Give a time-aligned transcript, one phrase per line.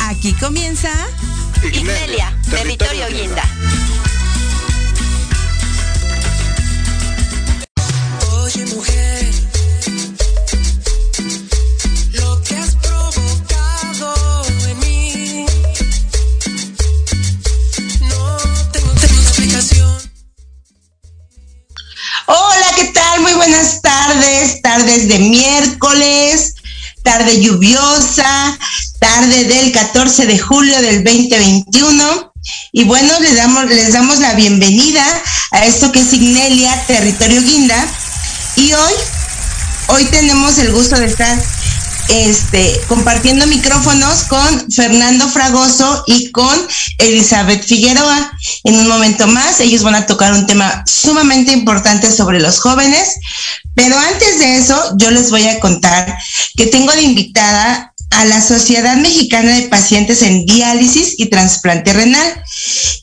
[0.00, 0.90] Aquí comienza
[1.62, 3.42] Ignelia, Territorio Guinda.
[8.42, 9.30] Oye mujer,
[12.12, 15.46] lo que has provocado en mí,
[18.00, 18.36] no
[18.72, 19.98] tengo, tengo explicación.
[22.26, 23.20] Hola, ¿qué tal?
[23.20, 26.54] Muy buenas tardes, tardes de miércoles
[27.02, 28.58] tarde lluviosa,
[29.02, 32.32] tarde del 14 de julio del 2021.
[32.70, 35.04] Y bueno, les damos, les damos la bienvenida
[35.50, 37.84] a esto que es Ignelia, Territorio Guinda.
[38.54, 38.92] Y hoy,
[39.88, 41.36] hoy tenemos el gusto de estar
[42.08, 46.56] este, compartiendo micrófonos con Fernando Fragoso y con
[46.98, 48.38] Elizabeth Figueroa.
[48.62, 53.16] En un momento más, ellos van a tocar un tema sumamente importante sobre los jóvenes.
[53.74, 56.16] Pero antes de eso, yo les voy a contar
[56.56, 62.42] que tengo de invitada a la Sociedad Mexicana de Pacientes en Diálisis y Trasplante Renal.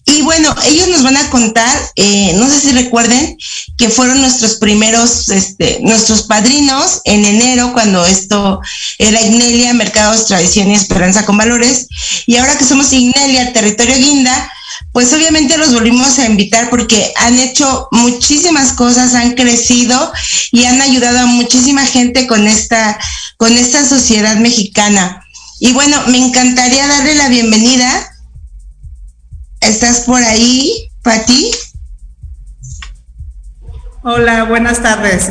[0.05, 3.37] Y bueno, ellos nos van a contar, eh, no sé si recuerden,
[3.77, 8.59] que fueron nuestros primeros, este, nuestros padrinos en enero, cuando esto
[8.97, 11.87] era Ignelia, Mercados, Tradición y Esperanza con Valores.
[12.25, 14.51] Y ahora que somos Ignelia, Territorio Guinda,
[14.91, 20.11] pues obviamente los volvimos a invitar porque han hecho muchísimas cosas, han crecido
[20.51, 22.99] y han ayudado a muchísima gente con esta,
[23.37, 25.23] con esta sociedad mexicana.
[25.59, 28.11] Y bueno, me encantaría darle la bienvenida.
[29.61, 31.51] ¿Estás por ahí, Pati?
[34.03, 35.29] Hola, buenas tardes.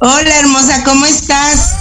[0.00, 1.74] Hola, hermosa, ¿cómo estás?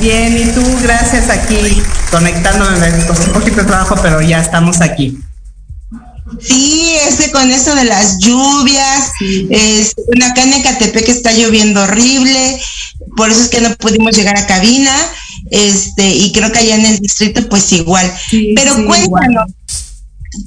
[0.00, 5.18] Bien, y tú, gracias aquí, conectándome con un poquito de trabajo, pero ya estamos aquí.
[6.40, 9.12] Sí, este con eso de las lluvias,
[9.50, 9.94] es,
[10.24, 12.60] acá en Ecatepec está lloviendo horrible,
[13.16, 14.94] por eso es que no pudimos llegar a cabina,
[15.50, 18.10] este, y creo que allá en el distrito pues igual.
[18.54, 19.52] Pero cuéntanos,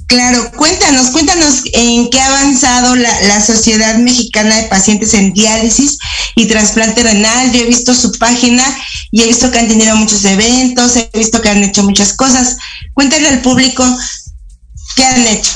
[0.06, 5.98] claro, cuéntanos, cuéntanos en qué ha avanzado la, la, Sociedad Mexicana de Pacientes en Diálisis
[6.36, 7.52] y Trasplante Renal.
[7.52, 8.64] Yo he visto su página
[9.10, 12.56] y he visto que han tenido muchos eventos, he visto que han hecho muchas cosas.
[12.94, 13.84] Cuéntale al público
[14.96, 15.52] qué han hecho.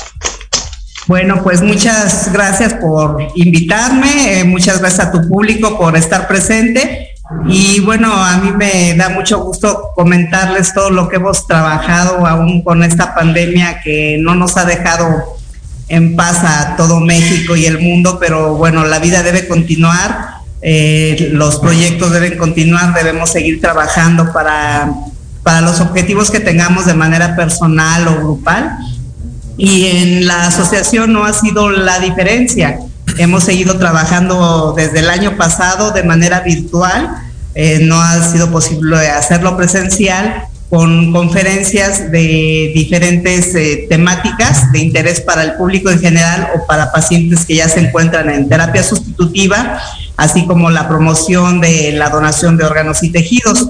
[1.07, 7.14] Bueno, pues muchas gracias por invitarme, eh, muchas gracias a tu público por estar presente
[7.47, 12.63] y bueno, a mí me da mucho gusto comentarles todo lo que hemos trabajado aún
[12.63, 15.37] con esta pandemia que no nos ha dejado
[15.89, 21.31] en paz a todo México y el mundo, pero bueno, la vida debe continuar, eh,
[21.33, 24.93] los proyectos deben continuar, debemos seguir trabajando para,
[25.43, 28.79] para los objetivos que tengamos de manera personal o grupal
[29.57, 32.81] y en la asociación no ha sido la diferencia.
[33.17, 37.11] Hemos seguido trabajando desde el año pasado de manera virtual,
[37.55, 45.21] eh, no ha sido posible hacerlo presencial con conferencias de diferentes eh, temáticas de interés
[45.21, 49.79] para el público en general o para pacientes que ya se encuentran en terapia sustitutiva,
[50.17, 53.69] así como la promoción de la donación de órganos y tejidos.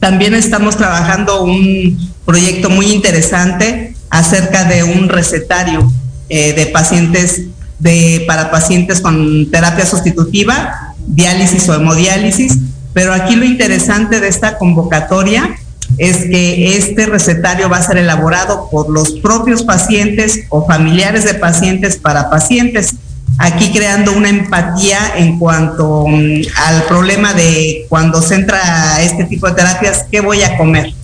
[0.00, 5.92] También estamos trabajando un proyecto muy interesante acerca de un recetario
[6.30, 7.42] eh, de pacientes,
[7.84, 12.56] de, para pacientes con terapia sustitutiva, diálisis o hemodiálisis.
[12.94, 15.54] Pero aquí lo interesante de esta convocatoria
[15.98, 21.34] es que este recetario va a ser elaborado por los propios pacientes o familiares de
[21.34, 22.94] pacientes para pacientes,
[23.36, 29.24] aquí creando una empatía en cuanto mm, al problema de cuando se entra a este
[29.24, 30.94] tipo de terapias, ¿qué voy a comer?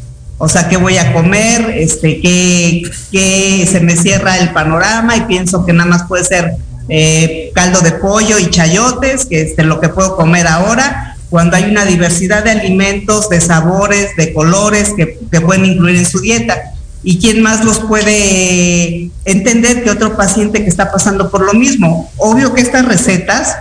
[0.43, 5.67] o sea, qué voy a comer, este, qué, se me cierra el panorama y pienso
[5.67, 6.55] que nada más puede ser
[6.91, 11.71] eh, caldo de pollo y chayotes, que es lo que puedo comer ahora, cuando hay
[11.71, 16.61] una diversidad de alimentos, de sabores, de colores que, pueden incluir en su dieta.
[17.03, 22.11] ¿Y quién más los puede entender que otro paciente que está pasando por lo mismo?
[22.17, 23.57] Obvio que estas recetas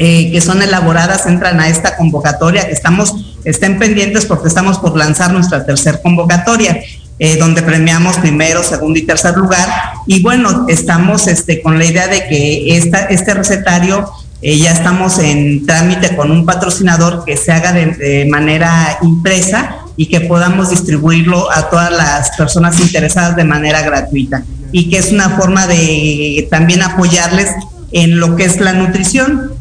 [0.00, 4.96] eh, que son elaboradas entran a esta convocatoria, que estamos, estén pendientes porque estamos por
[4.96, 6.80] lanzar nuestra tercer convocatoria.
[7.20, 9.68] Eh, donde premiamos primero, segundo y tercer lugar.
[10.06, 14.08] Y bueno, estamos este, con la idea de que esta, este recetario
[14.40, 20.06] eh, ya estamos en trámite con un patrocinador que se haga de, manera impresa y
[20.06, 24.44] que podamos distribuirlo a todas las personas interesadas de manera gratuita.
[24.70, 27.50] Y que es una forma de también apoyarles
[27.90, 29.54] en lo que es la nutrición.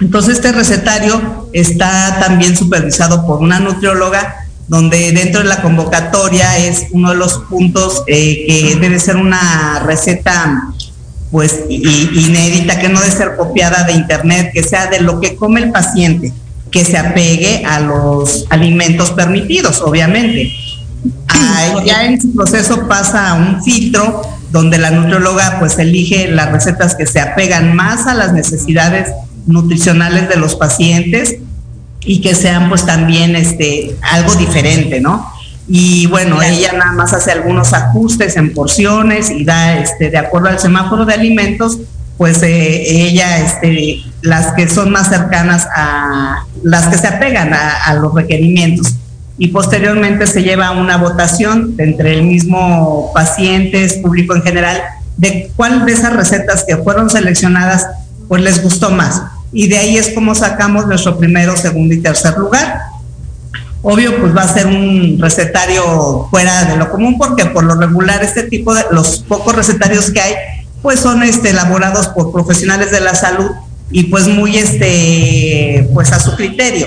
[0.00, 4.41] Entonces este recetario está también supervisado por una nutrióloga
[4.72, 9.80] donde dentro de la convocatoria es uno de los puntos eh, que debe ser una
[9.84, 10.62] receta
[11.30, 15.60] pues inédita, que no debe ser copiada de internet, que sea de lo que come
[15.60, 16.32] el paciente,
[16.70, 20.50] que se apegue a los alimentos permitidos, obviamente.
[21.28, 26.50] Ah, ya en su proceso pasa a un filtro donde la nutrióloga pues elige las
[26.50, 29.10] recetas que se apegan más a las necesidades
[29.46, 31.36] nutricionales de los pacientes
[32.04, 35.32] y que sean pues también este algo diferente, ¿no?
[35.68, 40.48] Y bueno, ella nada más hace algunos ajustes en porciones y da este de acuerdo
[40.48, 41.78] al semáforo de alimentos,
[42.18, 47.84] pues eh, ella este las que son más cercanas a las que se apegan a,
[47.84, 48.94] a los requerimientos
[49.38, 54.82] y posteriormente se lleva una votación entre el mismo pacientes, público en general,
[55.16, 57.86] de cuál de esas recetas que fueron seleccionadas
[58.28, 59.22] pues les gustó más.
[59.52, 62.80] Y de ahí es como sacamos nuestro primero, segundo y tercer lugar.
[63.82, 68.22] obvio pues va a ser un recetario fuera de lo común porque por lo regular
[68.22, 70.34] este tipo de los pocos recetarios que hay
[70.82, 73.50] pues son este, elaborados por profesionales de la salud
[73.90, 76.86] y pues muy este pues a su criterio.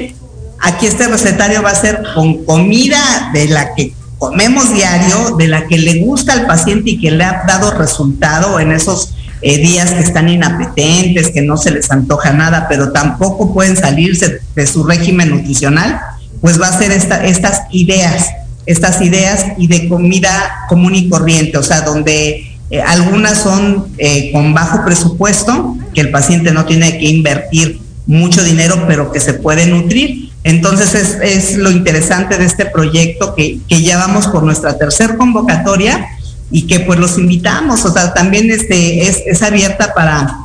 [0.60, 5.68] Aquí este recetario va a ser con comida de la que comemos diario, de la
[5.68, 9.14] que le gusta al paciente y que le ha dado resultado en esos
[9.48, 14.40] eh, días que están inapetentes, que no se les antoja nada, pero tampoco pueden salirse
[14.56, 16.02] de su régimen nutricional,
[16.42, 18.32] pues va a ser esta, estas ideas,
[18.66, 20.32] estas ideas y de comida
[20.68, 26.10] común y corriente, o sea, donde eh, algunas son eh, con bajo presupuesto, que el
[26.10, 30.32] paciente no tiene que invertir mucho dinero, pero que se puede nutrir.
[30.44, 35.18] Entonces es, es lo interesante de este proyecto que, que, ya vamos por nuestra tercer
[35.18, 36.15] convocatoria
[36.52, 40.38] y que pues los invitamos, o sea, también este, es, es abierta para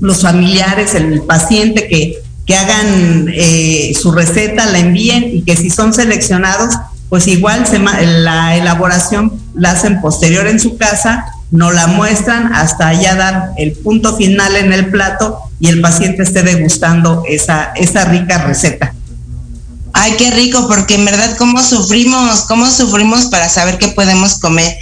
[0.00, 5.70] los familiares, el paciente que, que hagan eh, su receta, la envíen y que si
[5.70, 6.74] son seleccionados,
[7.08, 12.92] pues igual se, la elaboración la hacen posterior en su casa nos la muestran hasta
[12.92, 18.04] ya dar el punto final en el plato y el paciente esté degustando esa, esa
[18.04, 18.94] rica receta.
[19.94, 24.76] Ay, qué rico, porque en verdad cómo sufrimos, cómo sufrimos para saber qué podemos comer.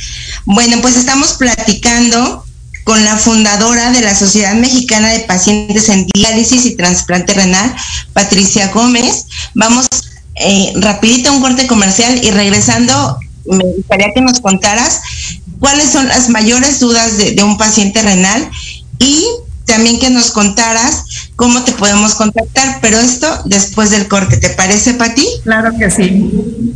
[0.46, 2.44] Bueno, pues estamos platicando
[2.84, 7.74] con la fundadora de la Sociedad Mexicana de Pacientes en Diálisis y Trasplante Renal,
[8.12, 9.26] Patricia Gómez.
[9.54, 9.88] Vamos
[10.36, 15.00] eh, rapidito a un corte comercial y regresando, me gustaría que nos contaras
[15.58, 18.48] cuáles son las mayores dudas de, de un paciente renal
[19.00, 19.26] y
[19.64, 24.94] también que nos contaras cómo te podemos contactar, pero esto después del corte, ¿te parece,
[24.94, 25.26] Pati?
[25.42, 26.30] Claro que sí.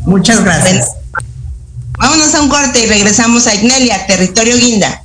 [0.05, 0.89] Muchas gracias.
[0.89, 1.00] Bueno,
[2.00, 5.02] vámonos a un corte y regresamos a Ignelia, territorio Guinda.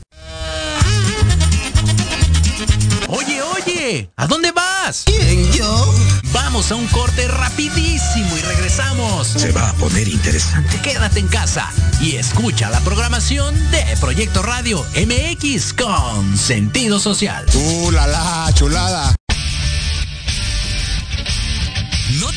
[3.09, 5.03] Oye, oye, ¿a dónde vas?
[5.05, 5.93] ¿Quién, yo?
[6.31, 9.27] Vamos a un corte rapidísimo y regresamos.
[9.27, 10.79] Se va a poner interesante.
[10.81, 11.69] Quédate en casa
[12.01, 17.45] y escucha la programación de Proyecto Radio MX con sentido social.
[17.53, 19.15] ¡Uh, la, la chulada!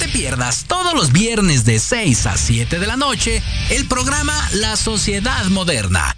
[0.09, 5.45] Pierdas todos los viernes de 6 a 7 de la noche el programa La Sociedad
[5.47, 6.18] Moderna,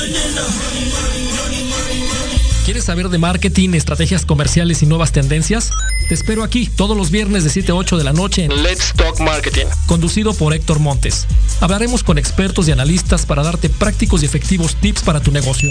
[2.81, 5.69] ¿Quieres saber de marketing, estrategias comerciales y nuevas tendencias?
[6.09, 8.93] Te espero aquí todos los viernes de 7 a 8 de la noche en Let's
[8.95, 11.27] Talk Marketing, conducido por Héctor Montes.
[11.59, 15.69] Hablaremos con expertos y analistas para darte prácticos y efectivos tips para tu negocio.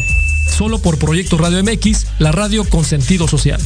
[0.56, 3.60] Solo por Proyecto Radio MX, la radio con sentido social.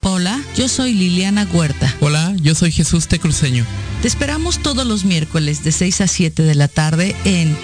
[0.00, 1.94] Hola, yo soy Liliana Huerta.
[2.00, 3.66] Hola, yo soy Jesús Tecruceño.
[4.00, 7.54] Te esperamos todos los miércoles de 6 a 7 de la tarde en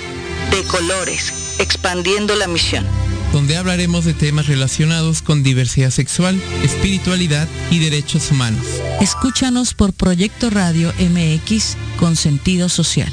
[0.50, 2.86] De Colores, expandiendo la misión.
[3.32, 8.64] Donde hablaremos de temas relacionados con diversidad sexual, espiritualidad y derechos humanos.
[9.00, 13.12] Escúchanos por Proyecto Radio MX con sentido social.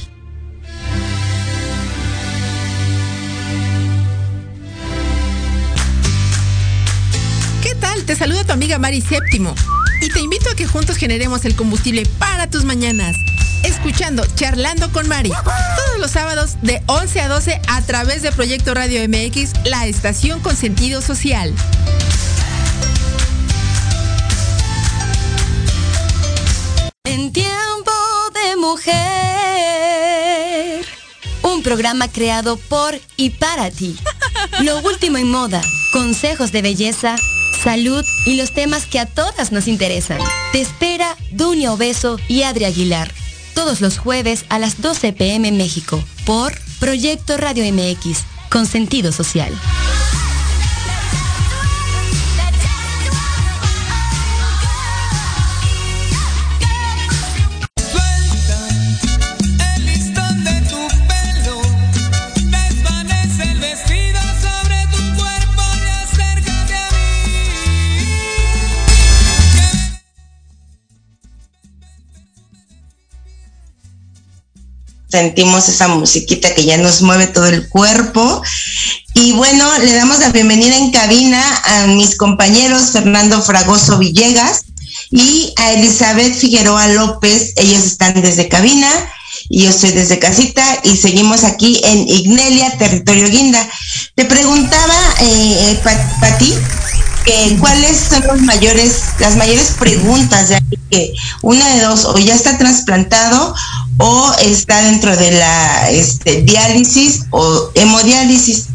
[7.63, 8.03] ¿Qué tal?
[8.05, 9.55] Te saluda tu amiga Mari Séptimo
[10.01, 13.15] y te invito a que juntos generemos el combustible para tus mañanas.
[13.63, 18.73] Escuchando Charlando con Mari todos los sábados de 11 a 12 a través de Proyecto
[18.73, 21.53] Radio MX, la estación con sentido social.
[27.03, 27.91] En tiempo
[28.33, 29.01] de mujer.
[31.43, 33.97] Un programa creado por y para ti.
[34.61, 37.15] Lo último en moda, consejos de belleza,
[37.63, 40.19] salud y los temas que a todas nos interesan.
[40.51, 43.11] Te espera Dunia Obeso y Adri Aguilar.
[43.63, 49.53] Todos los jueves a las 12 pm México por Proyecto Radio MX con sentido social.
[75.11, 78.41] Sentimos esa musiquita que ya nos mueve todo el cuerpo.
[79.13, 84.63] Y bueno, le damos la bienvenida en cabina a mis compañeros Fernando Fragoso Villegas
[85.09, 87.53] y a Elizabeth Figueroa López.
[87.57, 88.89] Ellos están desde cabina.
[89.49, 93.67] y yo estoy desde casita y seguimos aquí en Ignelia, territorio Guinda.
[94.15, 96.53] Te preguntaba, eh, Pati,
[97.25, 102.33] que cuáles son los mayores, las mayores preguntas de que una de dos, o ya
[102.33, 103.53] está trasplantado
[104.01, 108.65] o está dentro de la este, diálisis o hemodiálisis.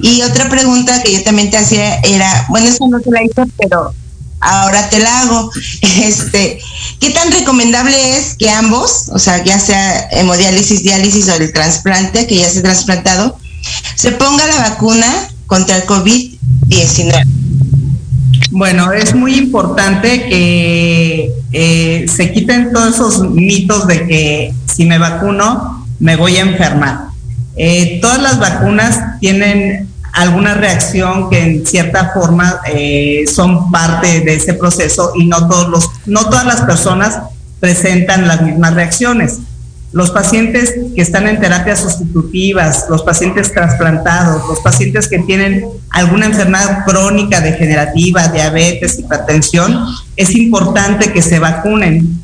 [0.00, 3.42] Y otra pregunta que yo también te hacía era, bueno, eso no te la hice,
[3.58, 3.92] pero
[4.40, 5.50] ahora te la hago.
[5.82, 6.60] Este,
[6.98, 12.26] ¿qué tan recomendable es que ambos, o sea, ya sea hemodiálisis, diálisis o el trasplante,
[12.26, 13.38] que ya se ha trasplantado,
[13.96, 15.06] se ponga la vacuna
[15.46, 17.26] contra el COVID-19?
[18.52, 24.98] Bueno, es muy importante que eh, se quiten todos esos mitos de que si me
[24.98, 27.08] vacuno me voy a enfermar.
[27.56, 34.34] Eh, todas las vacunas tienen alguna reacción que en cierta forma eh, son parte de
[34.34, 37.20] ese proceso y no todos los, no todas las personas
[37.60, 39.38] presentan las mismas reacciones.
[39.92, 46.26] Los pacientes que están en terapias sustitutivas, los pacientes trasplantados, los pacientes que tienen alguna
[46.26, 49.84] enfermedad crónica degenerativa, diabetes, hipertensión,
[50.16, 52.20] es importante que se vacunen,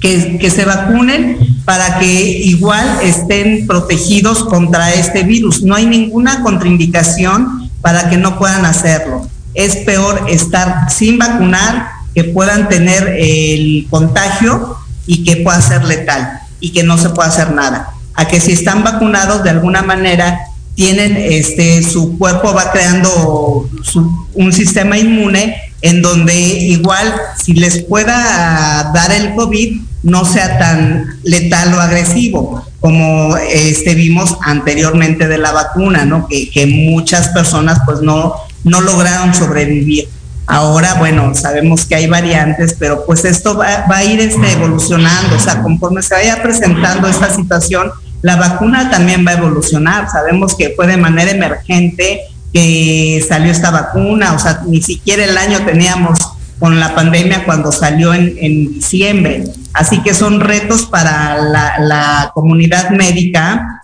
[0.00, 5.62] que, se vacunen para que igual estén protegidos contra este virus.
[5.62, 9.26] No hay ninguna contraindicación para que no puedan hacerlo.
[9.54, 16.42] Es peor estar sin vacunar, que puedan tener el contagio y que pueda ser letal
[16.60, 17.90] y que no se pueda hacer nada.
[18.14, 20.40] A que si están vacunados de alguna manera
[20.74, 23.68] tienen este su cuerpo va creando
[24.34, 31.18] un sistema inmune en donde igual si les pueda dar el COVID no sea tan
[31.24, 36.28] letal o agresivo como este vimos anteriormente de la vacuna, ¿no?
[36.28, 40.08] Que, que muchas personas pues no, no lograron sobrevivir.
[40.50, 45.38] Ahora, bueno, sabemos que hay variantes, pero pues esto va, a ir este, evolucionando, o
[45.38, 47.90] sea, conforme se vaya presentando esta situación,
[48.22, 50.10] la vacuna también va a evolucionar.
[50.10, 55.36] Sabemos que fue de manera emergente que salió esta vacuna, o sea, ni siquiera el
[55.36, 56.18] año teníamos
[56.58, 59.44] con la pandemia cuando salió en, diciembre.
[59.74, 63.82] Así que son retos para la comunidad médica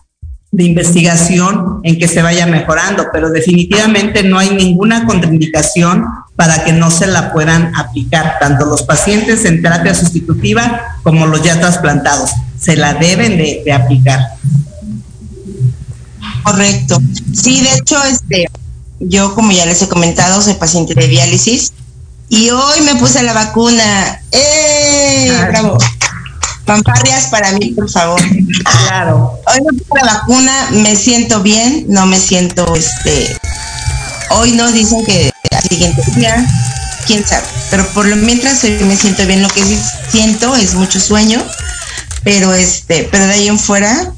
[0.54, 6.04] de investigación en que se vaya mejorando, pero definitivamente no hay ninguna contraindicación
[6.36, 11.42] para que no se la puedan aplicar tanto los pacientes en terapia sustitutiva como los
[11.42, 12.30] ya trasplantados.
[12.60, 14.20] Se la deben de, aplicar.
[16.44, 17.00] Correcto.
[17.32, 18.46] Sí, de hecho, este,
[19.00, 21.72] yo como ya les he comentado, soy paciente de diálisis
[22.28, 24.22] y hoy me puse la vacuna.
[24.30, 25.32] ¡Eh!
[25.48, 25.78] ¡Bravo!
[26.66, 28.20] Fanfarrias para mí, por favor.
[28.86, 29.38] Claro.
[29.46, 33.36] Hoy no tengo la vacuna, me siento bien, no me siento, este,
[34.30, 36.46] hoy no dicen que al siguiente día,
[37.06, 39.78] quién sabe, pero por lo mientras hoy me siento bien, lo que sí
[40.10, 41.42] siento es mucho sueño,
[42.22, 44.12] pero este, pero de ahí en fuera,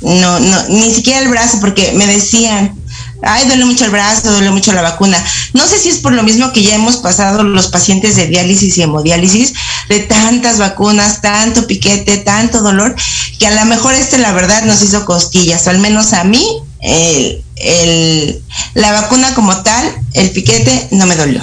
[0.00, 2.76] no, no, ni siquiera el brazo, porque me decían,
[3.22, 5.22] ay, duele mucho el brazo, duele mucho la vacuna.
[5.52, 8.76] No sé si es por lo mismo que ya hemos pasado los pacientes de diálisis
[8.76, 9.54] y hemodiálisis,
[9.88, 12.94] de tantas vacunas, tanto piquete, tanto dolor,
[13.38, 16.44] que a lo mejor este la verdad nos hizo cosquillas, o al menos a mí,
[16.80, 18.42] el,
[18.74, 21.42] la vacuna como tal, el piquete no me dolió.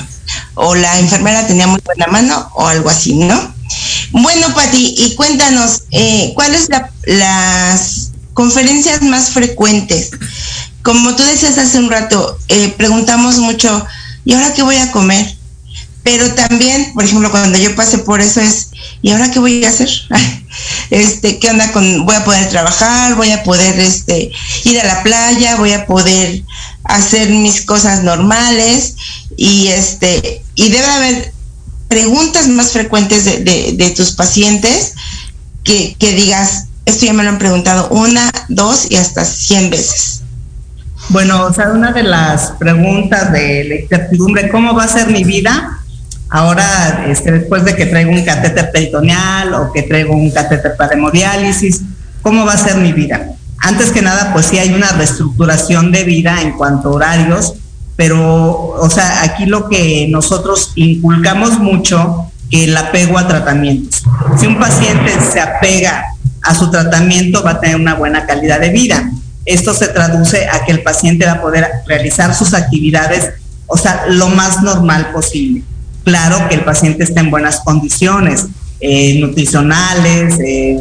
[0.55, 3.53] O la enfermera tenía muy buena mano o algo así, ¿no?
[4.11, 10.11] Bueno, Pati, y cuéntanos, eh, ¿cuáles la, las conferencias más frecuentes
[10.83, 13.85] como tú decías hace un rato, eh, preguntamos mucho,
[14.25, 15.35] ¿y ahora qué voy a comer?
[16.03, 19.69] Pero también, por ejemplo, cuando yo pasé por eso es, ¿y ahora qué voy a
[19.69, 19.89] hacer?
[20.89, 24.31] este, ¿qué onda con, voy a poder trabajar, voy a poder este,
[24.63, 26.43] ir a la playa, voy a poder
[26.85, 28.95] hacer mis cosas normales
[29.37, 31.33] y este, y debe haber
[31.87, 34.93] preguntas más frecuentes de, de tus pacientes
[35.63, 40.21] que, que digas, esto ya me lo han preguntado una, dos y hasta cien veces.
[41.09, 45.23] Bueno, o sea, una de las preguntas de la incertidumbre, ¿cómo va a ser mi
[45.23, 45.79] vida?
[46.29, 50.93] Ahora, este, después de que traigo un catéter peritoneal o que traigo un catéter para
[50.93, 51.81] hemodiálisis,
[52.21, 53.31] ¿cómo va a ser mi vida?
[53.57, 57.55] Antes que nada, pues sí hay una reestructuración de vida en cuanto a horarios,
[57.95, 64.03] pero, o sea, aquí lo que nosotros inculcamos mucho, el apego a tratamientos.
[64.39, 66.05] Si un paciente se apega
[66.43, 69.11] a su tratamiento, va a tener una buena calidad de vida.
[69.45, 73.31] Esto se traduce a que el paciente va a poder realizar sus actividades,
[73.67, 75.63] o sea, lo más normal posible.
[76.03, 78.45] Claro que el paciente está en buenas condiciones
[78.79, 80.79] eh, nutricionales, eh,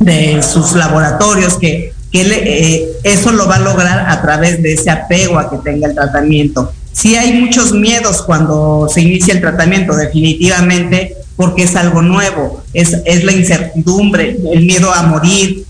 [0.00, 5.38] de sus laboratorios, que, eh, eso lo va a lograr a través de ese apego
[5.38, 6.72] a que tenga el tratamiento.
[6.92, 12.96] Sí hay muchos miedos cuando se inicia el tratamiento, definitivamente, porque es algo nuevo, es,
[13.04, 15.64] es la incertidumbre, el miedo a morir,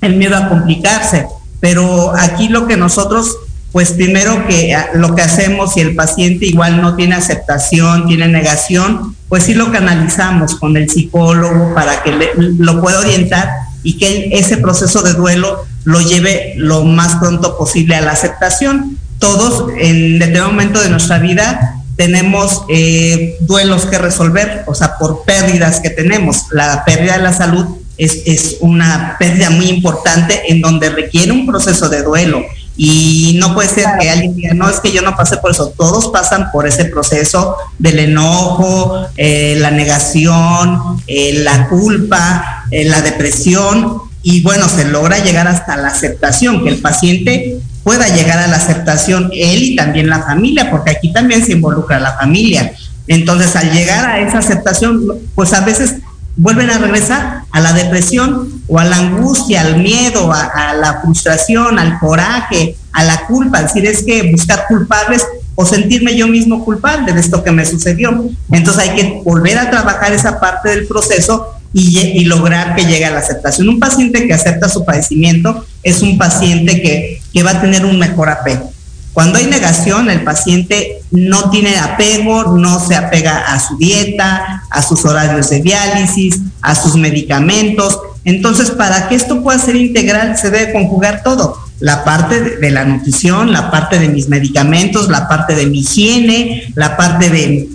[0.00, 1.26] el miedo a complicarse.
[1.62, 3.36] Pero aquí lo que nosotros,
[3.70, 9.14] pues primero que lo que hacemos, si el paciente igual no tiene aceptación, tiene negación,
[9.28, 13.48] pues sí lo canalizamos con el psicólogo para que lo pueda orientar
[13.84, 18.98] y que ese proceso de duelo lo lleve lo más pronto posible a la aceptación.
[19.20, 25.22] Todos en determinado momento de nuestra vida tenemos eh, duelos que resolver, o sea, por
[25.24, 26.46] pérdidas que tenemos.
[26.50, 27.66] La pérdida de la salud
[28.04, 32.42] es, es, una pérdida muy importante en donde requiere un proceso de duelo.
[32.76, 35.74] Y no puede ser que alguien diga, no, es que yo no pasé por eso.
[35.76, 43.02] Todos pasan por ese proceso del enojo, eh, la negación, eh, la culpa, eh, la
[43.02, 43.98] depresión.
[44.22, 48.56] Y bueno, se logra llegar hasta la aceptación, que el paciente pueda llegar a la
[48.56, 52.72] aceptación, él y también la familia, porque aquí también se involucra la familia.
[53.08, 55.02] Entonces, al llegar a esa aceptación,
[55.34, 55.96] pues a veces
[56.36, 61.78] vuelven a regresar a la depresión o a la angustia, al miedo, a, la frustración,
[61.78, 63.60] al coraje, a la culpa.
[63.60, 67.66] Es decir, es que buscar culpables o sentirme yo mismo culpable de esto que me
[67.66, 68.30] sucedió.
[68.50, 73.10] Entonces hay que volver a trabajar esa parte del proceso y, lograr que llegue a
[73.10, 73.68] la aceptación.
[73.68, 77.98] Un paciente que acepta su padecimiento es un paciente que, que va a tener un
[77.98, 78.71] mejor apego.
[79.12, 84.82] Cuando hay negación, el paciente no tiene apego, no se apega a su dieta, a
[84.82, 87.98] sus horarios de diálisis, a sus medicamentos.
[88.24, 91.58] Entonces, para que esto pueda ser integral, se debe conjugar todo.
[91.78, 96.72] La parte de la nutrición, la parte de mis medicamentos, la parte de mi higiene,
[96.74, 97.68] la parte de,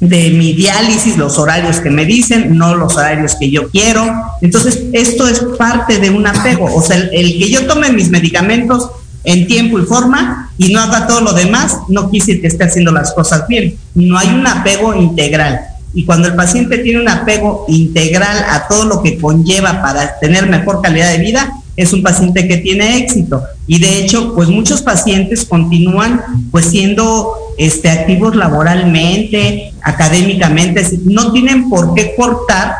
[0.00, 4.10] de mi diálisis, los horarios que me dicen, no los horarios que yo quiero.
[4.42, 6.64] Entonces, esto es parte de un apego.
[6.74, 8.90] O sea, el, el que yo tome mis medicamentos
[9.24, 12.92] en tiempo y forma y no haga todo lo demás, no quise que esté haciendo
[12.92, 13.76] las cosas bien.
[13.94, 15.60] No hay un apego integral.
[15.92, 20.48] Y cuando el paciente tiene un apego integral a todo lo que conlleva para tener
[20.48, 23.42] mejor calidad de vida, es un paciente que tiene éxito.
[23.66, 31.68] Y de hecho, pues muchos pacientes continúan pues siendo este, activos laboralmente, académicamente, no tienen
[31.68, 32.74] por qué cortar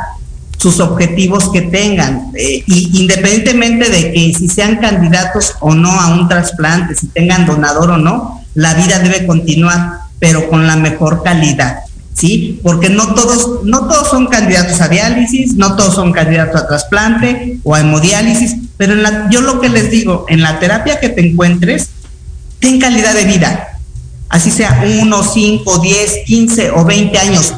[0.60, 6.08] sus objetivos que tengan, eh, y independientemente de que si sean candidatos o no a
[6.08, 11.22] un trasplante, si tengan donador o no, la vida debe continuar, pero con la mejor
[11.22, 11.78] calidad,
[12.12, 12.60] ¿sí?
[12.62, 17.58] Porque no todos, no todos son candidatos a diálisis, no todos son candidatos a trasplante
[17.62, 21.08] o a hemodiálisis, pero en la, yo lo que les digo, en la terapia que
[21.08, 21.88] te encuentres,
[22.58, 23.78] ten calidad de vida,
[24.28, 27.54] así sea uno, cinco, diez, quince o veinte años,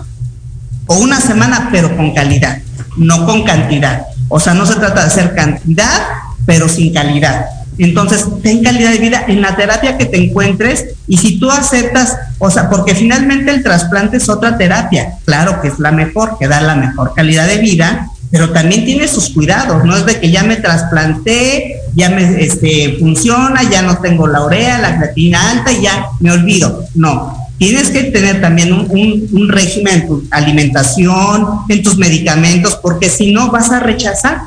[0.86, 2.62] o una semana, pero con calidad
[2.96, 4.06] no con cantidad.
[4.28, 6.00] O sea, no se trata de hacer cantidad,
[6.46, 7.46] pero sin calidad.
[7.78, 12.16] Entonces, ten calidad de vida en la terapia que te encuentres y si tú aceptas,
[12.38, 16.48] o sea, porque finalmente el trasplante es otra terapia, claro que es la mejor, que
[16.48, 20.30] da la mejor calidad de vida, pero también tiene sus cuidados, no es de que
[20.30, 25.72] ya me trasplanté, ya me este, funciona, ya no tengo la urea, la creatina alta
[25.72, 26.84] y ya me olvido.
[26.94, 33.30] No, tienes que tener también un, régimen en tu alimentación, en tus medicamentos, porque si
[33.30, 34.40] no vas a rechazar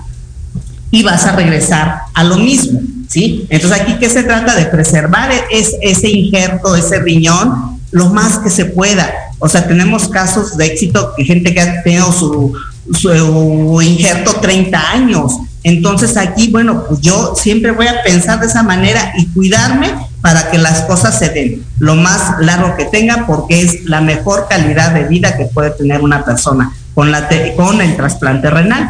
[0.92, 3.46] y vas a regresar a lo mismo, ¿sí?
[3.48, 8.50] Entonces aquí que se trata de preservar es, ese injerto, ese riñón, lo más que
[8.50, 9.10] se pueda.
[9.40, 12.54] O sea, tenemos casos de éxito de gente que ha tenido su,
[12.92, 15.32] su injerto 30 años.
[15.64, 19.94] Entonces aquí, bueno, pues yo siempre voy a pensar de esa manera y cuidarme
[20.26, 24.48] para que las cosas se den lo más largo que tenga porque es la mejor
[24.50, 28.90] calidad de vida que puede tener una persona con, la con el trasplante renal.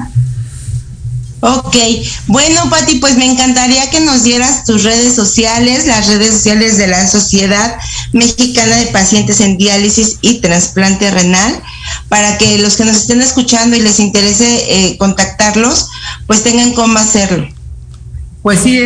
[1.42, 1.76] Ok,
[2.28, 6.88] bueno Pati, pues me encantaría que nos dieras tus redes sociales, las redes sociales de
[6.88, 7.76] la Sociedad
[8.14, 11.62] Mexicana de Pacientes en Diálisis y Trasplante Renal,
[12.08, 15.90] para que los que nos estén escuchando y les interese eh, contactarlos,
[16.28, 17.55] pues tengan cómo hacerlo.
[18.46, 18.80] Pues sí,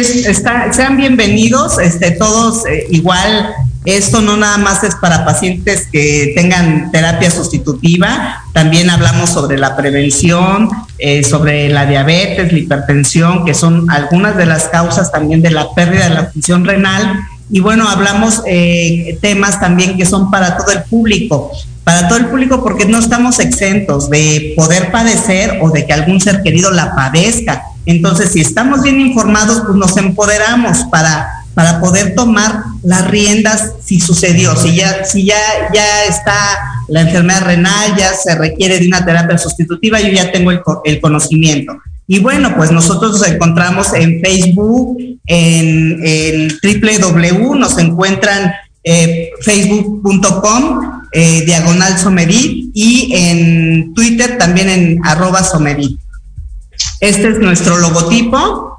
[0.71, 3.49] sean bienvenidos, este, todos eh, igual.
[3.83, 9.75] Esto no nada más es para pacientes que tengan terapia sustitutiva, también hablamos sobre la
[9.75, 15.51] prevención, eh, sobre la diabetes, la hipertensión, que son algunas de las causas también de
[15.51, 17.19] la pérdida de la función renal.
[17.51, 21.51] Y bueno, hablamos eh, temas también que son para todo el público,
[21.83, 26.21] para todo el público porque no estamos exentos de poder padecer o de que algún
[26.21, 27.61] ser querido la padezca.
[27.89, 33.99] Entonces, si estamos bien informados, pues nos empoderamos para, para poder tomar las riendas si
[33.99, 35.39] sucedió, si ya, si ya,
[35.73, 36.35] ya está
[36.87, 41.79] la enfermedad renal, ya se requiere de una terapia sustitutiva, yo ya tengo el, conocimiento.
[42.05, 48.51] Y bueno, pues nosotros nos encontramos en Facebook, en, www, nos encuentran
[48.83, 55.99] eh, facebook.com, eh, diagonal Somedit, y en Twitter también en arroba Somedit.
[56.99, 58.69] Este es nuestro logotipo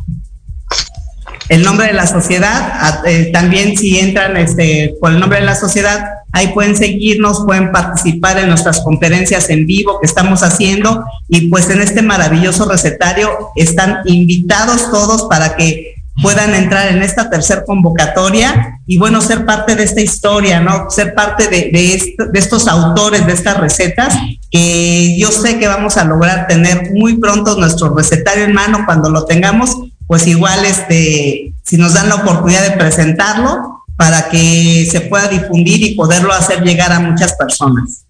[1.50, 3.02] el nombre de la sociedad.
[3.04, 7.72] Eh, también si entran este, por el nombre de la sociedad, ahí pueden seguirnos, pueden
[7.72, 13.30] participar en nuestras conferencias en vivo que estamos haciendo y pues en este maravilloso recetario
[13.56, 15.89] están invitados todos para que
[16.22, 20.90] puedan entrar en esta tercera convocatoria y bueno, ser parte de esta historia, ¿no?
[20.90, 24.14] Ser parte de, de, de, estos autores de estas recetas
[24.50, 29.10] que yo sé que vamos a lograr tener muy pronto nuestro recetario en mano cuando
[29.10, 35.02] lo tengamos, pues igual este, si nos dan la oportunidad de presentarlo para que se
[35.02, 38.06] pueda difundir y poderlo hacer llegar a muchas personas.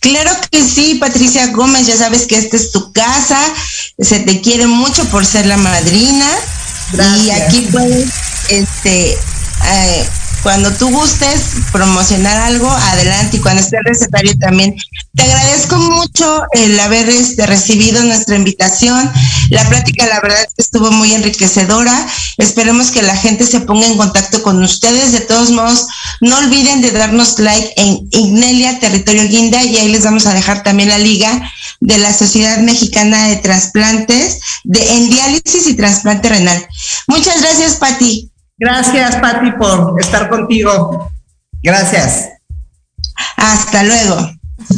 [0.00, 3.38] Claro que sí, Patricia Gómez, ya sabes que esta es tu casa,
[3.98, 6.26] se te quiere mucho por ser la madrina
[6.92, 7.26] Gracias.
[7.26, 8.10] y aquí puedes,
[8.48, 10.08] este, eh,
[10.42, 14.74] cuando tú gustes promocionar algo, adelante y cuando esté el recetario también.
[15.14, 19.10] Te agradezco mucho el haber este, recibido nuestra invitación.
[19.50, 22.06] La plática, la verdad, estuvo muy enriquecedora.
[22.36, 25.12] Esperemos que la gente se ponga en contacto con ustedes.
[25.12, 25.86] De todos modos,
[26.20, 30.62] no olviden de darnos like en Ignelia Territorio Guinda y ahí les vamos a dejar
[30.62, 36.66] también la liga de la Sociedad Mexicana de Trasplantes de en diálisis y trasplante renal.
[37.06, 38.30] Muchas gracias, Pati.
[38.58, 41.10] Gracias, Pati, por estar contigo.
[41.62, 42.28] Gracias.
[43.36, 44.30] Hasta luego.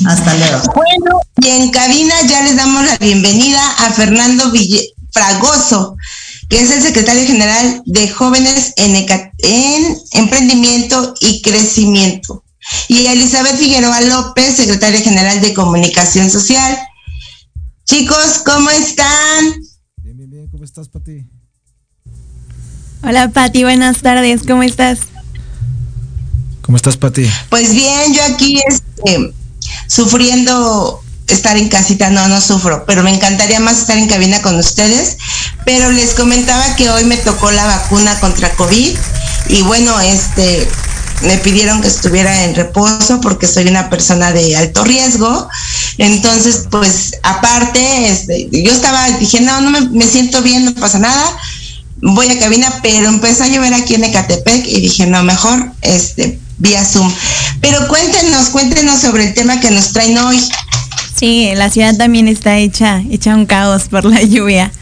[0.06, 0.60] Hasta luego.
[0.74, 5.96] Bueno, y en cabina ya les damos la bienvenida a Fernando Ville Fragoso,
[6.48, 12.44] que es el secretario general de Jóvenes en, en Emprendimiento y Crecimiento.
[12.88, 16.78] Y Elizabeth Figueroa López, secretaria general de Comunicación Social.
[17.90, 19.46] Chicos, ¿cómo están?
[20.00, 20.48] Bien, bien, bien.
[20.48, 21.26] ¿Cómo estás, Pati?
[23.02, 25.00] Hola Pati, buenas tardes, ¿cómo estás?
[26.62, 27.28] ¿Cómo estás, Pati?
[27.48, 29.34] Pues bien, yo aquí este,
[29.88, 34.54] sufriendo estar en casita, no, no sufro, pero me encantaría más estar en cabina con
[34.54, 35.16] ustedes.
[35.64, 38.96] Pero les comentaba que hoy me tocó la vacuna contra COVID
[39.48, 40.68] y bueno, este,
[41.22, 45.48] me pidieron que estuviera en reposo porque soy una persona de alto riesgo.
[45.98, 51.36] Entonces, pues aparte, este, yo estaba, dije, no, no me, siento bien, no pasa nada
[52.02, 56.38] voy a cabina, pero empezó a llover aquí en Ecatepec y dije, no, mejor este
[56.58, 57.12] vía Zoom.
[57.60, 60.40] Pero cuéntenos, cuéntenos sobre el tema que nos traen hoy.
[61.14, 64.72] Sí, la ciudad también está hecha, hecha un caos por la lluvia.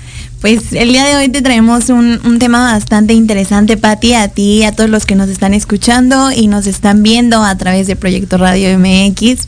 [0.40, 4.62] Pues el día de hoy te traemos un, tema bastante interesante, Patti, a ti y
[4.62, 8.38] a todos los que nos están escuchando y nos están viendo a través de Proyecto
[8.38, 9.46] Radio MX.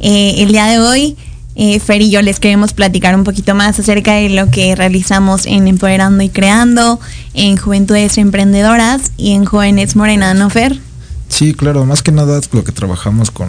[0.00, 1.16] Eh, el día de hoy
[1.54, 5.46] eh, Fer y yo les queremos platicar un poquito más acerca de lo que realizamos
[5.46, 7.00] en Empoderando y Creando,
[7.32, 10.78] en Juventudes Emprendedoras y en Jóvenes Morena, ¿no, Fer?
[11.30, 13.48] Sí, claro, más que nada lo que trabajamos con,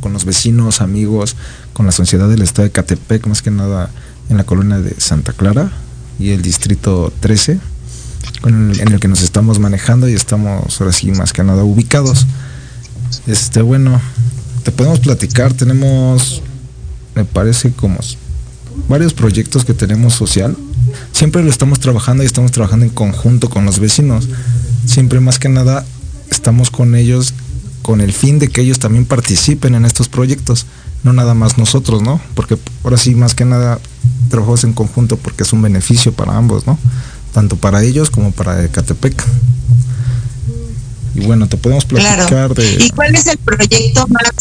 [0.00, 1.36] con los vecinos, amigos,
[1.72, 3.90] con la sociedad del estado de Catepec, más que nada
[4.28, 5.70] en la colonia de Santa Clara
[6.18, 7.58] y el distrito 13,
[8.40, 11.64] con el, en el que nos estamos manejando y estamos ahora sí más que nada
[11.64, 12.26] ubicados.
[13.26, 14.00] Este, bueno,
[14.62, 16.42] te podemos platicar, tenemos
[17.14, 17.98] me parece como
[18.88, 20.56] varios proyectos que tenemos social.
[21.12, 24.28] Siempre lo estamos trabajando y estamos trabajando en conjunto con los vecinos.
[24.84, 25.84] Siempre más que nada
[26.30, 27.32] estamos con ellos
[27.86, 30.66] con el fin de que ellos también participen en estos proyectos,
[31.02, 32.20] no nada más nosotros, ¿no?
[32.34, 33.78] Porque ahora sí más que nada
[34.28, 36.78] trabajamos en conjunto porque es un beneficio para ambos, ¿no?
[37.32, 39.24] Tanto para ellos como para Ecatepec.
[41.14, 42.54] Y bueno, te podemos platicar claro.
[42.54, 42.76] de...
[42.80, 44.32] ¿Y cuál es el proyecto más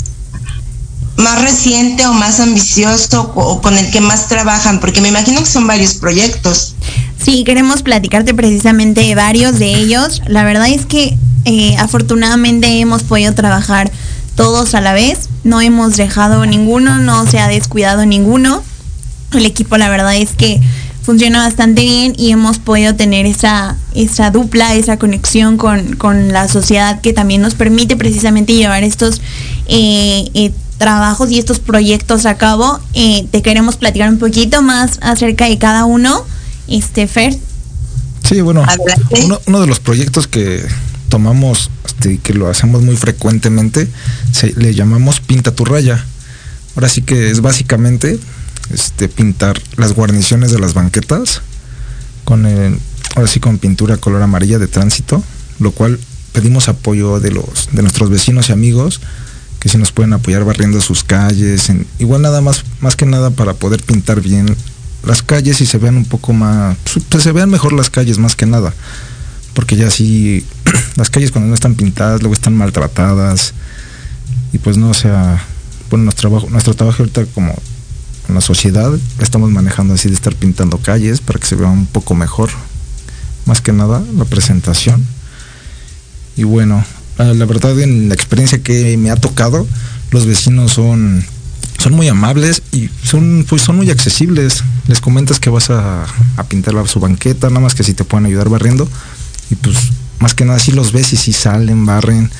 [1.18, 4.80] más reciente o más ambicioso o con el que más trabajan?
[4.80, 6.76] Porque me imagino que son varios proyectos.
[7.24, 10.22] Sí, queremos platicarte precisamente de varios de ellos.
[10.28, 13.91] La verdad es que eh, afortunadamente hemos podido trabajar
[14.36, 15.30] todos a la vez.
[15.43, 18.63] No hemos dejado ninguno, no se ha descuidado ninguno.
[19.34, 20.62] El equipo la verdad es que
[21.06, 26.48] funciona bastante bien y hemos podido tener esa, esa dupla, esa conexión con, con la
[26.48, 29.21] sociedad que también nos permite precisamente llevar estos
[29.67, 32.80] eh, eh, trabajos y estos proyectos a cabo.
[32.93, 36.26] Eh, te queremos platicar un poquito más acerca de cada uno.
[36.67, 37.38] Este, Fer.
[38.28, 38.65] Sí, bueno,
[39.24, 40.65] uno, uno, de los proyectos que
[41.10, 43.88] tomamos, este, que lo hacemos muy frecuentemente,
[44.56, 46.04] le llamamos Pinta tu raya.
[46.76, 48.20] Ahora sí que es básicamente
[48.72, 51.41] este, pintar las guarniciones de las banquetas
[52.26, 52.80] con el,
[53.15, 55.24] ahora sí con pintura color amarilla de tránsito,
[55.60, 56.00] lo cual
[56.34, 59.00] pedimos apoyo de los de nuestros vecinos y amigos
[59.65, 63.56] que si nos pueden apoyar barriendo sus calles, igual nada más, más que nada para
[63.56, 64.56] poder pintar bien
[65.04, 66.78] las calles y se vean un poco más,
[67.10, 68.74] pues se vean mejor las calles más que nada,
[69.54, 70.46] porque ya sí,
[70.95, 73.53] las calles cuando no están pintadas luego están maltratadas
[74.53, 75.43] y pues no, o sea,
[75.89, 77.53] bueno, nuestro trabajo, nuestro trabajo ahorita como
[78.27, 82.15] la sociedad estamos manejando así de estar pintando calles para que se vea un poco
[82.15, 82.49] mejor
[83.45, 85.05] más que nada, la presentación.
[86.36, 86.84] Y bueno,
[87.17, 89.65] la, verdad en la experiencia que me ha tocado,
[90.12, 91.23] los vecinos son,
[91.77, 94.63] son muy amables y son, pues son muy accesibles.
[94.88, 96.05] Les comentas que vas a,
[96.38, 98.89] a pintar su banqueta, nada más que si te pueden ayudar barriendo.
[99.49, 99.77] Y pues
[100.19, 102.32] más que nada si los ves y si salen, barren,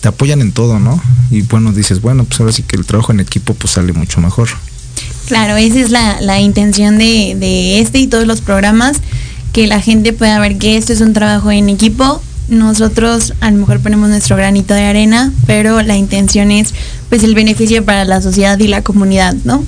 [0.00, 1.00] te apoyan en todo, ¿no?
[1.30, 4.20] Y bueno, dices, bueno, pues ahora sí que el trabajo en equipo pues sale mucho
[4.20, 4.48] mejor.
[5.26, 8.98] Claro, esa es la, la intención de, de este y todos los programas,
[9.52, 12.22] que la gente pueda ver que esto es un trabajo en equipo.
[12.48, 16.72] Nosotros a lo mejor ponemos nuestro granito de arena, pero la intención es
[17.10, 19.62] pues el beneficio para la sociedad y la comunidad, ¿no?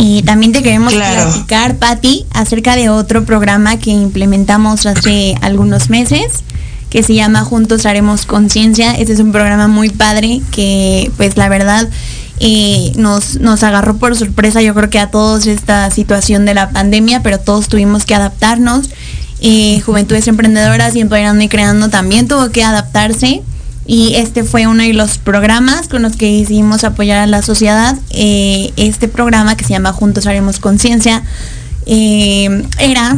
[0.00, 1.24] Y también te queremos Claro.
[1.28, 6.44] platicar, Patti, acerca de otro programa que implementamos hace algunos meses,
[6.88, 8.92] que se llama Juntos Haremos Conciencia.
[8.92, 11.88] Este es un programa muy padre que, pues la verdad,
[12.38, 16.70] eh, nos, nos agarró por sorpresa, yo creo que a todos esta situación de la
[16.70, 18.90] pandemia, pero todos tuvimos que adaptarnos.
[19.40, 23.42] Eh, Juventudes Emprendedoras y Empoderando y Creando también tuvo que adaptarse
[23.88, 27.96] y este fue uno de los programas con los que decidimos apoyar a la sociedad.
[28.10, 31.22] Eh, este programa que se llama Juntos Haremos Conciencia
[31.86, 33.16] eh, era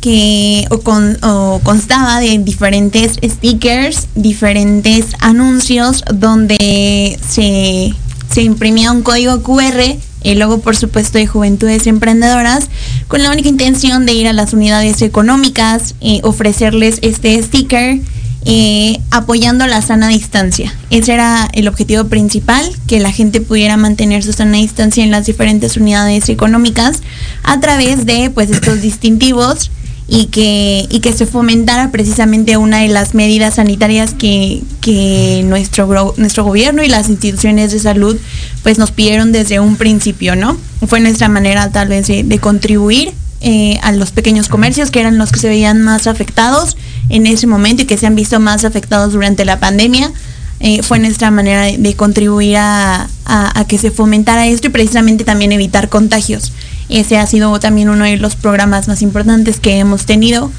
[0.00, 7.92] que o, con- o constaba de diferentes stickers, diferentes anuncios donde se,
[8.32, 9.82] se imprimía un código QR
[10.22, 12.68] y luego por supuesto de Juventudes Emprendedoras
[13.08, 18.00] con la única intención de ir a las unidades económicas, eh, ofrecerles este sticker
[18.46, 20.74] eh, apoyando la sana distancia.
[20.90, 25.26] Ese era el objetivo principal, que la gente pudiera mantener su sana distancia en las
[25.26, 27.02] diferentes unidades económicas
[27.42, 29.70] a través de pues estos distintivos
[30.06, 36.14] y que, y que se fomentara precisamente una de las medidas sanitarias que, que nuestro,
[36.18, 38.18] nuestro gobierno y las instituciones de salud
[38.62, 40.58] pues nos pidieron desde un principio, ¿no?
[40.86, 45.18] Fue nuestra manera tal vez de, de contribuir eh, a los pequeños comercios que eran
[45.18, 46.76] los que se veían más afectados
[47.08, 50.12] en ese momento y que se han visto más afectados durante la pandemia.
[50.60, 55.52] Eh, fue nuestra manera de, contribuir a, a- que se fomentara esto y precisamente también
[55.52, 56.52] evitar contagios.
[56.88, 60.50] Ese ha sido también uno de los programas más importantes que hemos tenido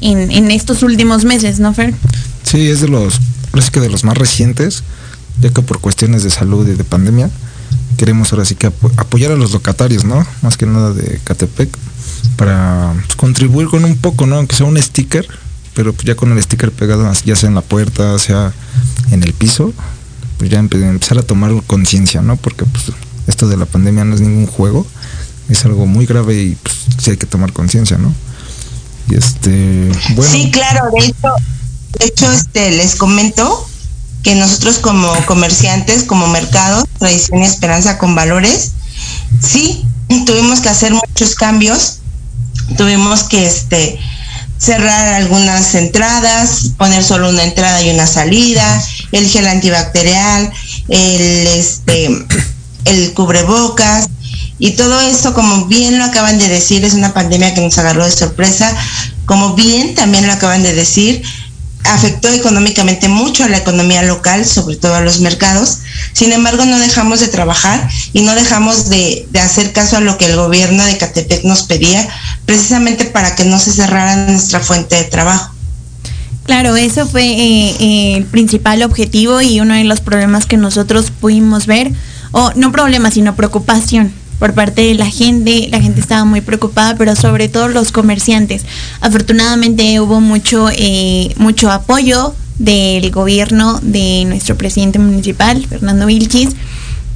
[0.00, 1.94] en, en estos últimos meses, ¿no, Fer?
[2.42, 3.20] Sí, es de los,
[3.70, 4.82] que de los más recientes,
[5.40, 7.30] ya que por cuestiones de salud y de pandemia,
[7.96, 10.26] queremos ahora sí que apo- apoyar a los locatarios, ¿no?
[10.42, 11.70] Más que nada de Catepec,
[12.36, 14.36] para pues, contribuir con un poco, ¿no?
[14.36, 15.26] Aunque sea un sticker,
[15.74, 18.52] pero pues, ya con el sticker pegado, ya sea en la puerta, sea
[19.10, 19.72] en el piso,
[20.38, 22.36] pues ya empe- empezar a tomar conciencia, ¿no?
[22.36, 22.84] Porque pues
[23.26, 24.86] esto de la pandemia no es ningún juego,
[25.48, 28.12] es algo muy grave y pues sí hay que tomar conciencia, ¿no?
[29.08, 30.32] Y este, bueno.
[30.32, 31.28] Sí, claro, de hecho,
[31.98, 33.68] de hecho este, les comento
[34.22, 38.72] que nosotros como comerciantes, como mercado, tradición y esperanza con valores,
[39.42, 39.84] sí,
[40.24, 41.98] tuvimos que hacer muchos cambios,
[42.78, 43.98] tuvimos que este
[44.64, 50.50] cerrar algunas entradas, poner solo una entrada y una salida, el gel antibacterial,
[50.88, 52.08] el este
[52.86, 54.08] el cubrebocas
[54.58, 58.04] y todo esto como bien lo acaban de decir es una pandemia que nos agarró
[58.04, 58.74] de sorpresa,
[59.26, 61.22] como bien también lo acaban de decir,
[61.84, 65.78] afectó económicamente mucho a la economía local, sobre todo a los mercados.
[66.12, 70.16] Sin embargo, no dejamos de trabajar y no dejamos de, de hacer caso a lo
[70.18, 72.08] que el gobierno de Catepec nos pedía,
[72.46, 75.54] precisamente para que no se cerrara nuestra fuente de trabajo.
[76.44, 81.10] Claro, eso fue eh, eh, el principal objetivo y uno de los problemas que nosotros
[81.10, 81.90] pudimos ver,
[82.32, 85.68] o no problemas, sino preocupación por parte de la gente.
[85.70, 88.64] La gente estaba muy preocupada, pero sobre todo los comerciantes.
[89.00, 96.50] Afortunadamente hubo mucho, eh, mucho apoyo del gobierno de nuestro presidente municipal, Fernando Vilchis,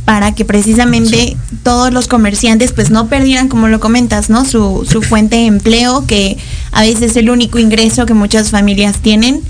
[0.05, 4.45] para que precisamente todos los comerciantes pues no perdieran, como lo comentas, ¿no?
[4.45, 6.39] Su, su fuente de empleo, que
[6.73, 9.43] a veces es el único ingreso que muchas familias tienen.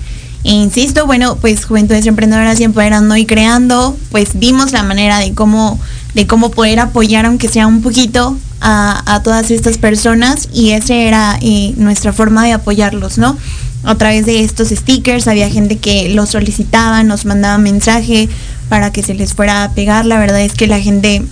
[0.45, 5.35] E insisto, bueno, pues Juventudes Emprendedoras y Empoderando y Creando, pues vimos la manera de
[5.35, 5.81] cómo,
[6.19, 11.39] de cómo poder apoyar, aunque sea un poquito, a, todas estas personas y esa era
[11.41, 13.37] eh, nuestra forma de apoyarlos, ¿no?
[13.85, 18.29] A través de estos stickers había gente que los solicitaba, nos mandaba mensaje
[18.69, 20.07] para que se les fuera a pegar.
[20.07, 21.23] La verdad es que la gente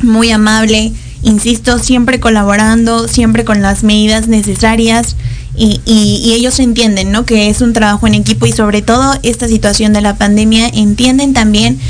[0.00, 0.92] muy amable,
[1.24, 5.16] insisto, siempre colaborando, siempre con las medidas necesarias
[5.56, 7.26] y ellos entienden, ¿no?
[7.26, 11.32] Que es un trabajo en equipo y sobre todo esta situación de la pandemia entienden
[11.32, 11.80] también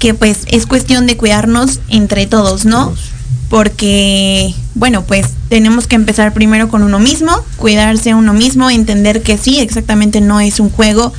[0.00, 2.92] que pues es cuestión de cuidarnos entre todos, ¿no?
[3.50, 9.22] Porque, bueno, pues tenemos que empezar primero con uno mismo, cuidarse a uno mismo, entender
[9.22, 11.12] que sí, exactamente no es un juego,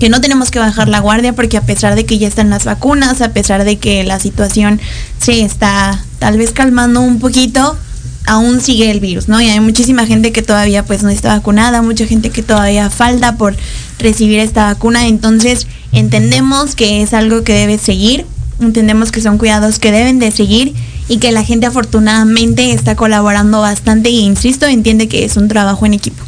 [0.00, 2.64] que no tenemos que bajar la guardia porque a pesar de que ya están las
[2.64, 4.80] vacunas, a pesar de que la situación
[5.20, 7.78] se está tal vez calmando un poquito,
[8.26, 9.40] aún sigue el virus, ¿no?
[9.40, 13.36] Y hay muchísima gente que todavía pues no está vacunada, mucha gente que todavía falta
[13.36, 13.56] por
[13.98, 18.26] recibir esta vacuna, entonces entendemos que es algo que debe seguir,
[18.60, 20.74] entendemos que son cuidados que deben de seguir
[21.08, 25.84] y que la gente afortunadamente está colaborando bastante y insisto, entiende que es un trabajo
[25.86, 26.24] en equipo.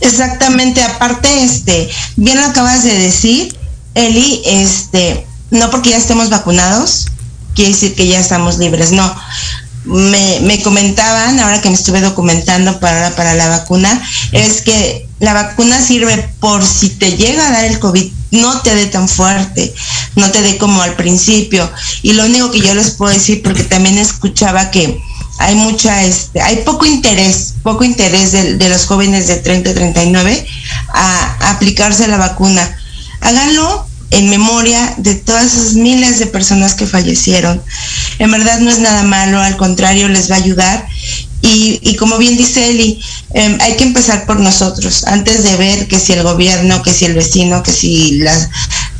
[0.00, 3.56] Exactamente, aparte, este, bien lo acabas de decir,
[3.94, 7.06] Eli, este, no porque ya estemos vacunados,
[7.54, 9.14] quiere decir que ya estamos libres, no.
[9.84, 14.02] Me, me comentaban, ahora que me estuve documentando para, para la vacuna,
[14.32, 18.74] es que la vacuna sirve por si te llega a dar el COVID, no te
[18.74, 19.74] dé tan fuerte,
[20.16, 21.68] no te dé como al principio.
[22.02, 25.00] Y lo único que yo les puedo decir, porque también escuchaba que
[25.38, 30.46] hay mucha, este, hay poco interés, poco interés de, los jóvenes de 30 a 39
[30.92, 32.76] a, a aplicarse la vacuna.
[33.20, 37.62] Háganlo en memoria de todas esas miles de personas que fallecieron.
[38.18, 40.86] En verdad no es nada malo, al contrario, les va a ayudar.
[41.40, 43.00] Y, y como bien dice Eli,
[43.34, 47.04] eh, hay que empezar por nosotros, antes de ver que si el gobierno, que si
[47.04, 48.48] el vecino, que si las,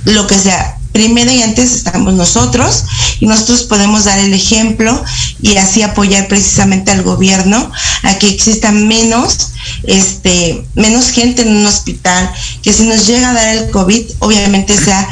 [0.05, 0.78] lo que sea.
[0.93, 2.85] Primero y antes estamos nosotros
[3.21, 5.03] y nosotros podemos dar el ejemplo
[5.41, 7.71] y así apoyar precisamente al gobierno
[8.03, 9.51] a que exista menos
[9.85, 12.31] este menos gente en un hospital,
[12.63, 15.07] que si nos llega a dar el COVID, obviamente sea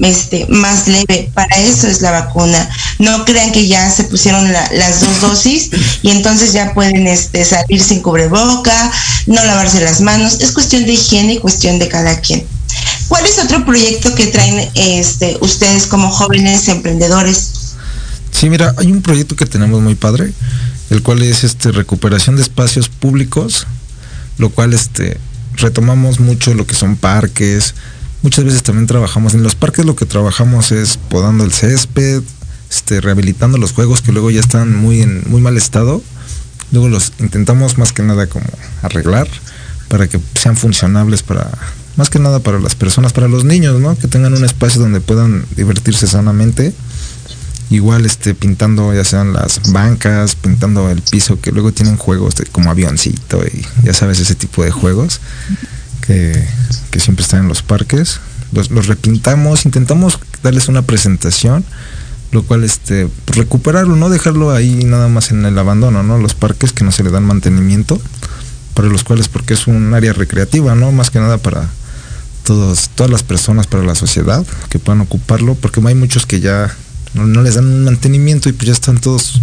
[0.00, 1.30] este, más leve.
[1.34, 2.68] Para eso es la vacuna.
[2.98, 5.70] No crean que ya se pusieron la, las dos dosis
[6.02, 8.92] y entonces ya pueden este, salir sin cubreboca,
[9.26, 10.40] no lavarse las manos.
[10.40, 12.46] Es cuestión de higiene y cuestión de cada quien.
[13.08, 17.76] ¿Cuál es otro proyecto que traen este, ustedes como jóvenes emprendedores?
[18.30, 20.32] Sí, mira, hay un proyecto que tenemos muy padre,
[20.90, 23.66] el cual es este recuperación de espacios públicos,
[24.38, 25.18] lo cual este
[25.56, 27.74] retomamos mucho lo que son parques.
[28.22, 32.22] Muchas veces también trabajamos en los parques, lo que trabajamos es podando el césped,
[32.70, 36.02] este, rehabilitando los juegos que luego ya están muy en muy mal estado.
[36.72, 38.46] Luego los intentamos más que nada como
[38.82, 39.28] arreglar
[39.88, 41.50] para que sean funcionables para
[41.96, 43.96] más que nada para las personas, para los niños, ¿no?
[43.96, 46.72] Que tengan un espacio donde puedan divertirse sanamente.
[47.70, 52.44] Igual este pintando ya sean las bancas, pintando el piso, que luego tienen juegos de,
[52.44, 55.20] como avioncito y ya sabes ese tipo de juegos
[56.06, 56.46] que,
[56.90, 58.20] que siempre están en los parques.
[58.52, 61.64] Los, los, repintamos, intentamos darles una presentación,
[62.30, 66.18] lo cual este pues, recuperarlo, no dejarlo ahí nada más en el abandono, ¿no?
[66.18, 68.00] Los parques que no se le dan mantenimiento,
[68.74, 70.92] para los cuales porque es un área recreativa, ¿no?
[70.92, 71.70] Más que nada para
[72.44, 76.74] todos, todas las personas, para la sociedad que puedan ocuparlo, porque hay muchos que ya
[77.14, 79.40] no, no, les dan un mantenimiento y pues ya están todos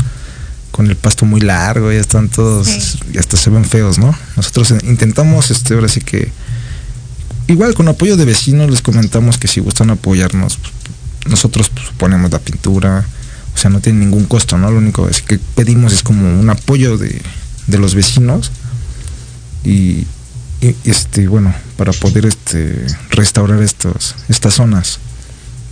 [0.72, 2.99] con el pasto muy largo, ya están todos, sí.
[3.14, 4.16] y hasta se ven feos, ¿no?
[4.38, 6.32] Nosotros intentamos, este, ahora sí que,
[7.47, 10.74] igual con apoyo de vecinos les comentamos que si gustan apoyarnos, pues,
[11.28, 13.06] nosotros pues, ponemos la pintura,
[13.54, 14.72] o sea, no tiene ningún costo, ¿no?
[14.72, 17.22] Lo único que pedimos es como un apoyo de,
[17.68, 18.52] de los vecinos
[19.64, 20.06] y,
[20.62, 24.99] este, bueno, para poder este, restaurar estos, estas zonas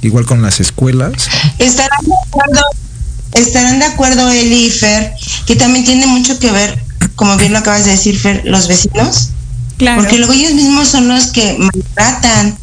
[0.02, 1.12] igual con las escuelas.
[1.60, 2.62] Estarán de acuerdo,
[3.34, 5.14] estarán de acuerdo Eli y Fer,
[5.46, 6.82] que también tiene mucho que ver,
[7.16, 9.30] como bien lo acabas de decir, Fer, los vecinos.
[9.78, 10.02] Claro.
[10.02, 12.58] Porque luego ellos mismos son los que maltratan.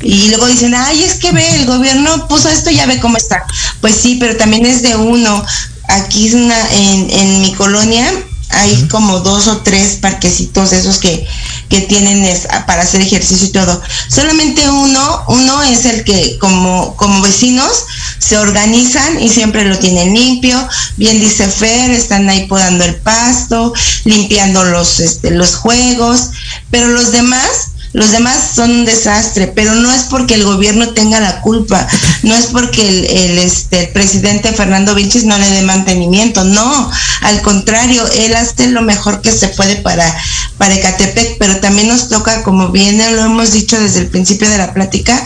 [0.00, 3.44] Y luego dicen, ay, es que ve, el gobierno puso esto, ya ve cómo está.
[3.80, 5.44] Pues sí, pero también es de uno.
[5.88, 8.10] Aquí es una, en, en mi colonia
[8.52, 11.26] hay como dos o tres parquecitos esos que,
[11.68, 13.80] que tienen es, para hacer ejercicio y todo.
[14.08, 17.86] Solamente uno, uno es el que como, como vecinos
[18.18, 20.56] se organizan y siempre lo tienen limpio.
[20.96, 23.72] Bien dice Fer, están ahí podando el pasto,
[24.04, 26.30] limpiando los, este, los juegos,
[26.70, 31.20] pero los demás los demás son un desastre, pero no es porque el gobierno tenga
[31.20, 31.86] la culpa,
[32.22, 36.90] no es porque el, este, presidente Fernando Vilches no le dé mantenimiento, no,
[37.22, 40.14] al contrario, él hace lo mejor que se puede para,
[40.56, 44.58] para Ecatepec, pero también nos toca, como bien lo hemos dicho desde el principio de
[44.58, 45.22] la plática,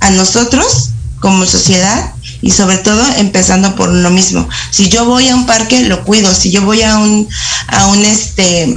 [0.00, 0.90] a nosotros
[1.20, 4.48] como sociedad y sobre todo empezando por lo mismo.
[4.72, 7.28] Si yo voy a un parque, lo cuido, si yo voy a un,
[7.68, 8.76] a un este,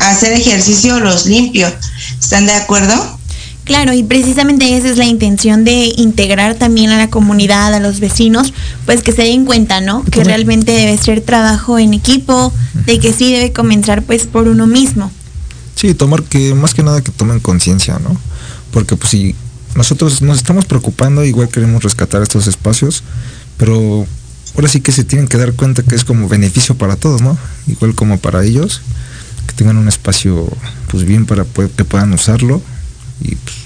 [0.00, 1.72] a hacer ejercicio, los limpio.
[2.20, 3.16] ¿Están de acuerdo?
[3.66, 7.98] Claro, y precisamente esa es la intención de integrar también a la comunidad, a los
[7.98, 8.54] vecinos,
[8.84, 10.04] pues que se den cuenta, ¿no?
[10.04, 12.52] Que realmente debe ser trabajo en equipo,
[12.86, 15.10] de que sí debe comenzar pues por uno mismo.
[15.74, 18.16] Sí, tomar que, más que nada que tomen conciencia, ¿no?
[18.70, 19.34] Porque pues si
[19.74, 23.02] nosotros nos estamos preocupando, igual queremos rescatar estos espacios,
[23.56, 24.06] pero
[24.54, 27.36] ahora sí que se tienen que dar cuenta que es como beneficio para todos, ¿no?
[27.66, 28.80] Igual como para ellos
[29.46, 30.48] que tengan un espacio
[30.90, 32.62] pues bien para poder, que puedan usarlo.
[33.20, 33.56] Y pues,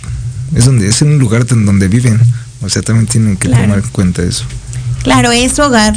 [0.55, 2.21] es donde es un lugar en donde viven.
[2.63, 3.65] O sea también tienen que claro.
[3.65, 4.45] tomar en cuenta eso.
[5.03, 5.97] Claro es su hogar.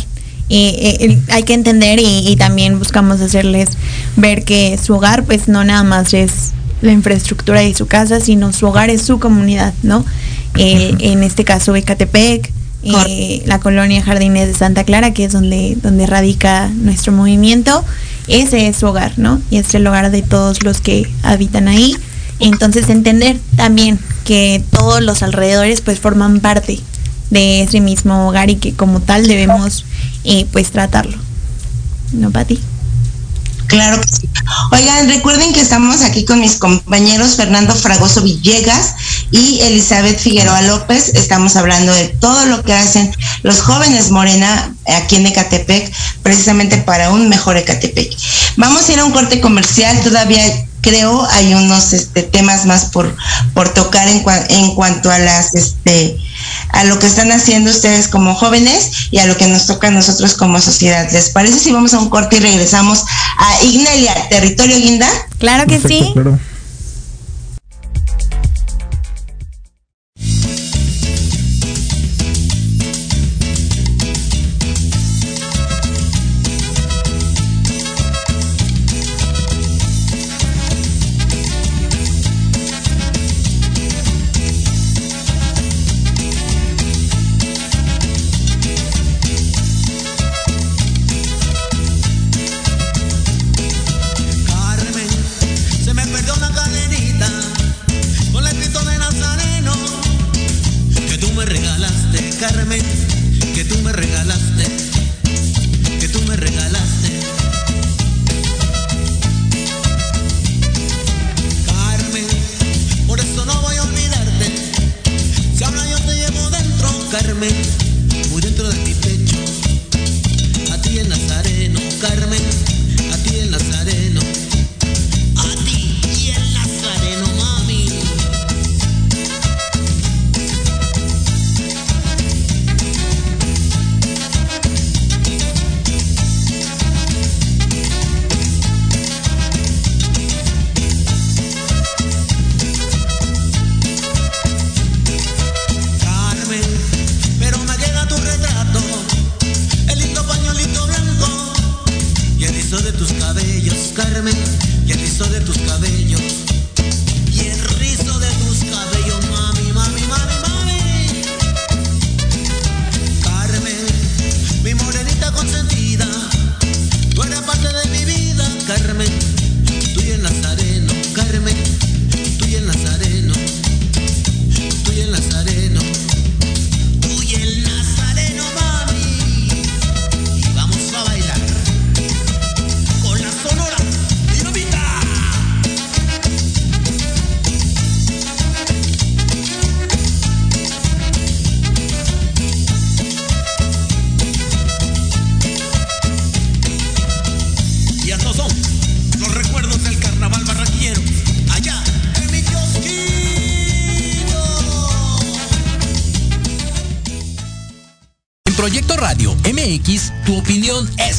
[0.50, 3.70] Eh, eh, hay que entender y, y también buscamos hacerles
[4.18, 6.52] ver que su hogar pues no nada más es
[6.84, 10.06] la infraestructura de su casa, sino su hogar es su comunidad, ¿no?
[10.56, 12.52] Eh, En este caso Ecatepec,
[12.84, 17.84] eh, la colonia Jardines de Santa Clara, que es donde, donde radica nuestro movimiento,
[18.28, 19.42] ese es su hogar, ¿no?
[19.50, 21.96] Y es el hogar de todos los que habitan ahí.
[22.40, 26.80] Entonces entender también que todos los alrededores pues forman parte
[27.30, 29.86] de ese mismo hogar y que como tal debemos
[30.24, 31.18] eh, pues tratarlo.
[32.12, 32.60] ¿No, Pati?
[33.68, 34.30] Claro que sí.
[34.72, 38.94] Oigan, recuerden que estamos aquí con mis compañeros Fernando Fragoso Villegas
[39.32, 41.10] y Elizabeth Figueroa López.
[41.16, 45.92] Estamos hablando de todo lo que hacen los jóvenes Morena aquí en Ecatepec,
[46.22, 48.16] precisamente para un mejor Ecatepec.
[48.58, 50.44] Vamos a ir a un corte comercial, todavía
[50.82, 53.16] creo hay unos este, temas más por,
[53.54, 56.18] por tocar en, cua- en cuanto a las este
[56.70, 59.92] a lo que están haciendo ustedes como jóvenes y a lo que nos toca a
[59.92, 61.10] nosotros como sociedad.
[61.12, 63.04] ¿Les parece si vamos a un corte y regresamos
[63.38, 65.10] a Ignelia, territorio guinda?
[65.38, 66.12] Claro que sí.
[66.14, 66.40] Claro.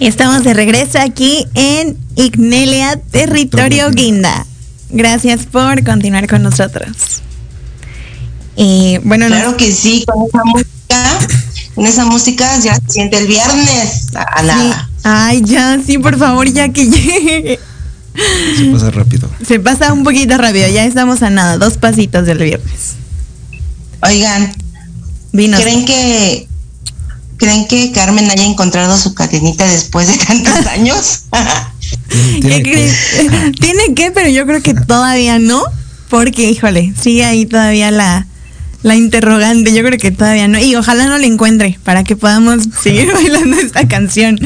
[0.00, 4.46] Estamos de regreso aquí en Ignelia, territorio guinda.
[4.88, 7.20] Gracias por continuar con nosotros.
[9.04, 11.18] Bueno, Claro que sí, con esa música,
[11.74, 14.06] con esa música ya se siente el viernes.
[14.14, 14.90] A nada.
[15.02, 17.60] Ay, ya, sí, por favor, ya que llegue.
[18.56, 19.30] Se pasa rápido.
[19.46, 22.94] Se pasa un poquito rápido, ya estamos a nada, dos pasitos del viernes.
[24.02, 24.52] Oigan,
[25.32, 25.60] Dinos.
[25.60, 26.48] ¿creen que
[27.40, 31.22] creen que Carmen haya encontrado su cadenita después de tantos años?
[32.40, 32.62] Tiene
[33.94, 35.64] que, pero yo creo que todavía no,
[36.08, 38.26] porque, híjole, sigue ahí todavía la,
[38.82, 39.72] la interrogante.
[39.72, 40.58] Yo creo que todavía no.
[40.58, 44.38] Y ojalá no la encuentre para que podamos seguir bailando esta canción.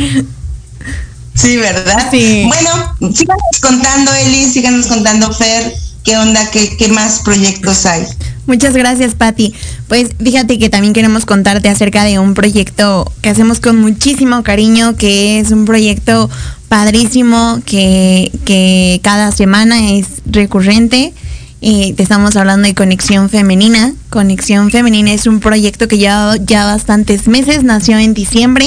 [1.35, 2.09] Sí, ¿verdad?
[2.11, 2.45] Sí.
[2.47, 5.75] Bueno, síganos contando, Eli, síganos contando, Fer.
[6.05, 6.51] ¿Qué onda?
[6.51, 8.07] ¿Qué, qué más proyectos hay?
[8.47, 9.55] Muchas gracias, Patti.
[9.89, 14.97] Pues fíjate que también queremos contarte acerca de un proyecto que hacemos con muchísimo cariño,
[14.97, 16.29] que es un proyecto
[16.69, 21.15] padrísimo que, que cada semana es recurrente.
[21.61, 23.95] Te estamos hablando de Conexión Femenina.
[24.11, 28.67] Conexión Femenina es un proyecto que lleva ya bastantes meses, nació en diciembre.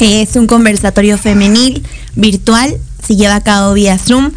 [0.00, 1.82] Es un conversatorio femenil
[2.16, 4.30] virtual, se lleva a cabo vía Zoom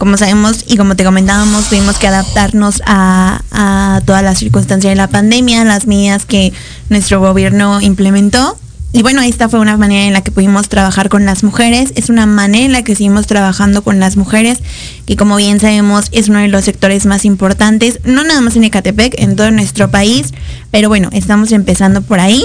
[0.00, 4.96] como sabemos y como te comentábamos, tuvimos que adaptarnos a, a todas las circunstancias de
[4.96, 6.54] la pandemia, las medidas que
[6.88, 8.56] nuestro gobierno implementó.
[8.94, 12.08] Y bueno, esta fue una manera en la que pudimos trabajar con las mujeres, es
[12.08, 14.60] una manera en la que seguimos trabajando con las mujeres,
[15.04, 18.64] que como bien sabemos es uno de los sectores más importantes, no nada más en
[18.64, 20.32] Ecatepec, en todo nuestro país,
[20.70, 22.42] pero bueno, estamos empezando por ahí.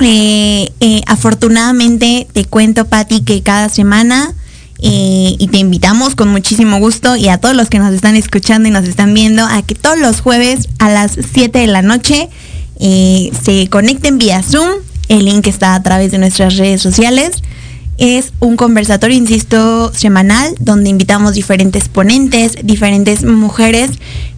[0.00, 4.32] Eh, eh, afortunadamente te cuento, Patti, que cada semana
[4.86, 8.70] y te invitamos con muchísimo gusto y a todos los que nos están escuchando y
[8.70, 12.28] nos están viendo a que todos los jueves a las 7 de la noche
[12.80, 14.68] eh, se conecten vía Zoom.
[15.08, 17.42] El link está a través de nuestras redes sociales
[17.98, 23.90] es un conversatorio, insisto, semanal, donde invitamos diferentes ponentes, diferentes mujeres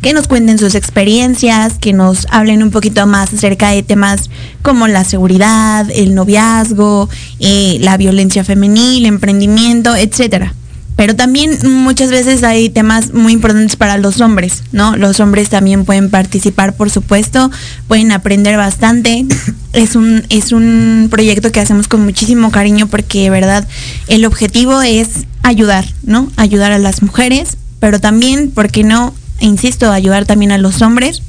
[0.03, 4.31] que nos cuenten sus experiencias, que nos hablen un poquito más acerca de temas
[4.63, 7.09] como la seguridad, el noviazgo,
[7.41, 10.55] eh, la violencia femenil, emprendimiento, etcétera
[10.97, 14.97] pero también muchas veces hay temas muy importantes para los hombres, ¿no?
[14.97, 17.51] Los hombres también pueden participar, por supuesto,
[17.87, 19.25] pueden aprender bastante.
[19.73, 23.69] Es un, es un proyecto que hacemos con muchísimo cariño porque de verdad
[24.09, 26.33] el objetivo es ayudar, ¿no?
[26.37, 29.13] Ayudar a las mujeres, pero también, ¿por qué no?
[29.39, 31.21] Insisto, ayudar también a los hombres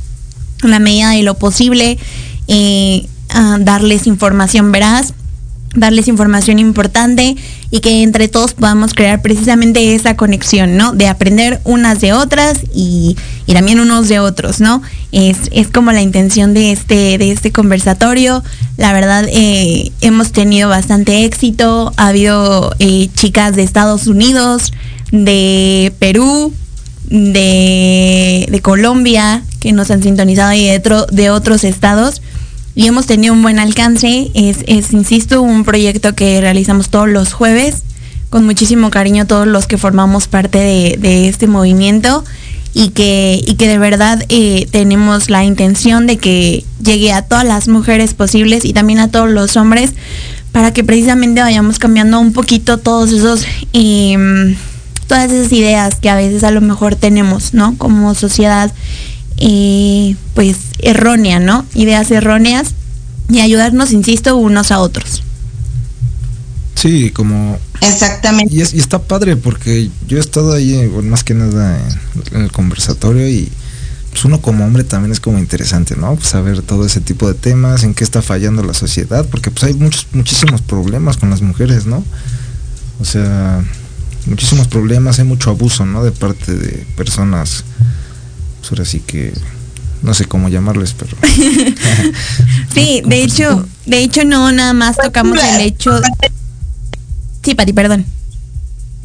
[0.64, 1.98] en la medida de lo posible,
[2.48, 3.06] eh,
[3.60, 5.14] darles información veraz
[5.76, 7.36] darles información importante
[7.70, 10.94] y que entre todos podamos crear precisamente esa conexión, ¿no?
[10.94, 14.82] De aprender unas de otras y, también unos de otros, ¿no?
[15.12, 18.44] Es, es, como la intención de este, de este conversatorio.
[18.78, 21.92] La verdad, eh, hemos tenido bastante éxito.
[21.98, 24.74] Ha habido eh, chicas de Estados Unidos,
[25.12, 26.54] de Perú,
[27.10, 32.22] de, de Colombia, que nos han sintonizado y de, de otros estados
[32.78, 34.30] y hemos tenido un buen alcance.
[34.36, 37.82] Es, es, insisto, un proyecto que realizamos todos los jueves,
[38.30, 42.24] con muchísimo cariño todos los que formamos parte de, este movimiento
[42.76, 47.46] y que, y que de verdad eh, tenemos la intención de que llegue a todas
[47.46, 49.94] las mujeres posibles y también a todos los hombres
[50.52, 53.44] para que precisamente vayamos cambiando un poquito todos esos...
[53.74, 54.56] Em,
[55.08, 57.78] todas esas ideas que a veces a lo mejor tenemos, ¿no?
[57.78, 58.74] Como sociedad
[59.38, 61.66] eh, pues errónea, ¿no?
[61.74, 62.74] Ideas erróneas
[63.30, 65.24] y ayudarnos, insisto, unos a otros.
[66.76, 67.58] Sí, como...
[67.82, 68.56] Exactamente.
[68.56, 71.80] Y, está padre porque yo he estado ahí, más que nada,
[72.32, 73.52] en, el conversatorio y
[74.12, 76.16] pues uno como hombre también es como interesante, ¿no?
[76.16, 79.64] Pues saber todo ese tipo de temas, en qué está fallando la sociedad, porque pues
[79.66, 82.04] hay muchos, muchísimos problemas con las mujeres, ¿no?
[83.00, 83.64] O sea,
[84.26, 86.04] muchísimos problemas, hay mucho abuso, ¿no?
[86.04, 87.64] De parte de personas
[88.72, 89.34] ahora sí que
[90.02, 91.18] no sé cómo llamarles, pero
[92.74, 96.00] sí, de hecho, de hecho no nada más tocamos el hecho.
[97.44, 98.06] Sí, Pati, perdón.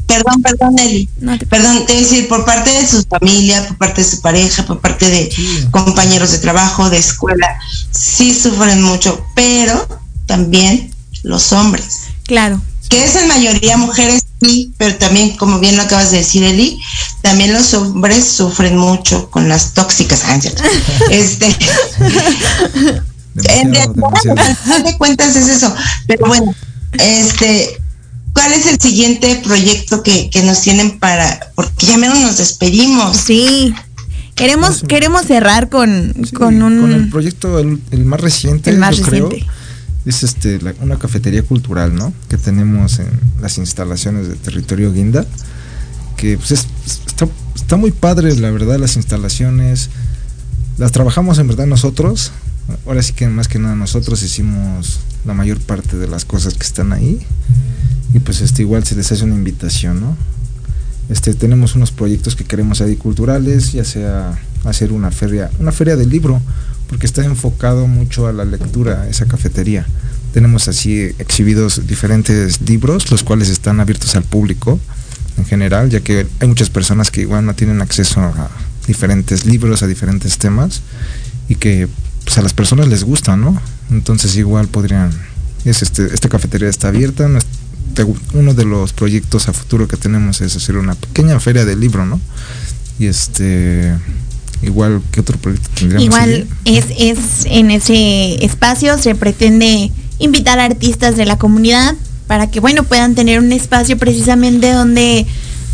[0.05, 1.09] Perdón, perdón, Eli.
[1.49, 5.09] Perdón, te decir, por parte de su familia, por parte de su pareja, por parte
[5.09, 5.31] de
[5.71, 7.47] compañeros de trabajo, de escuela,
[7.91, 9.87] sí sufren mucho, pero
[10.27, 10.93] también
[11.23, 12.01] los hombres.
[12.25, 12.61] Claro.
[12.89, 14.22] Que es en mayoría mujeres
[14.77, 16.79] pero también, como bien lo acabas de decir, Eli,
[17.21, 20.23] también los hombres sufren mucho con las tóxicas.
[20.25, 20.39] Ah,
[21.09, 21.55] este,
[23.35, 25.73] en realidad, de cuentas es eso.
[26.07, 26.53] Pero bueno,
[26.93, 27.79] este,
[28.33, 33.17] ¿cuál es el siguiente proyecto que, nos tienen para, porque ya menos nos despedimos?
[33.17, 33.73] Sí.
[34.35, 36.81] Queremos, queremos cerrar con, con un.
[36.81, 39.45] Con el proyecto, el, más reciente, el más reciente
[40.05, 42.13] es este una cafetería cultural, ¿no?
[42.29, 43.07] Que tenemos en
[43.41, 45.25] las instalaciones de territorio Guinda,
[46.17, 49.89] que pues está, está, muy padre, la verdad, las instalaciones.
[50.77, 52.31] Las trabajamos en verdad nosotros.
[52.85, 56.63] Ahora sí que más que nada nosotros hicimos la mayor parte de las cosas que
[56.63, 57.25] están ahí.
[58.13, 60.17] Y pues este igual se les hace una invitación, ¿no?
[61.09, 65.95] Este, tenemos unos proyectos que queremos ahí culturales, ya sea hacer una feria, una feria
[65.95, 66.41] del libro,
[66.93, 69.83] porque está enfocado mucho a la lectura, esa cafetería.
[70.31, 74.79] Tenemos así exhibidos diferentes libros, los cuales están abiertos al público
[75.39, 78.51] en general, ya que hay muchas personas que igual no tienen acceso a
[78.85, 80.83] diferentes libros, a diferentes temas,
[81.49, 81.87] y que
[82.25, 83.59] pues, a las personas les gusta, ¿no?
[83.89, 85.09] Entonces igual podrían,
[85.65, 87.27] es este, esta cafetería está abierta,
[88.33, 92.05] uno de los proyectos a futuro que tenemos es hacer una pequeña feria del libro,
[92.05, 92.21] ¿no?
[92.99, 93.95] Y este,
[94.63, 96.05] igual, ¿qué otro proyecto tendríamos?
[96.05, 101.95] Igual es, es en ese espacio se pretende invitar a artistas de la comunidad
[102.27, 105.25] para que bueno puedan tener un espacio precisamente donde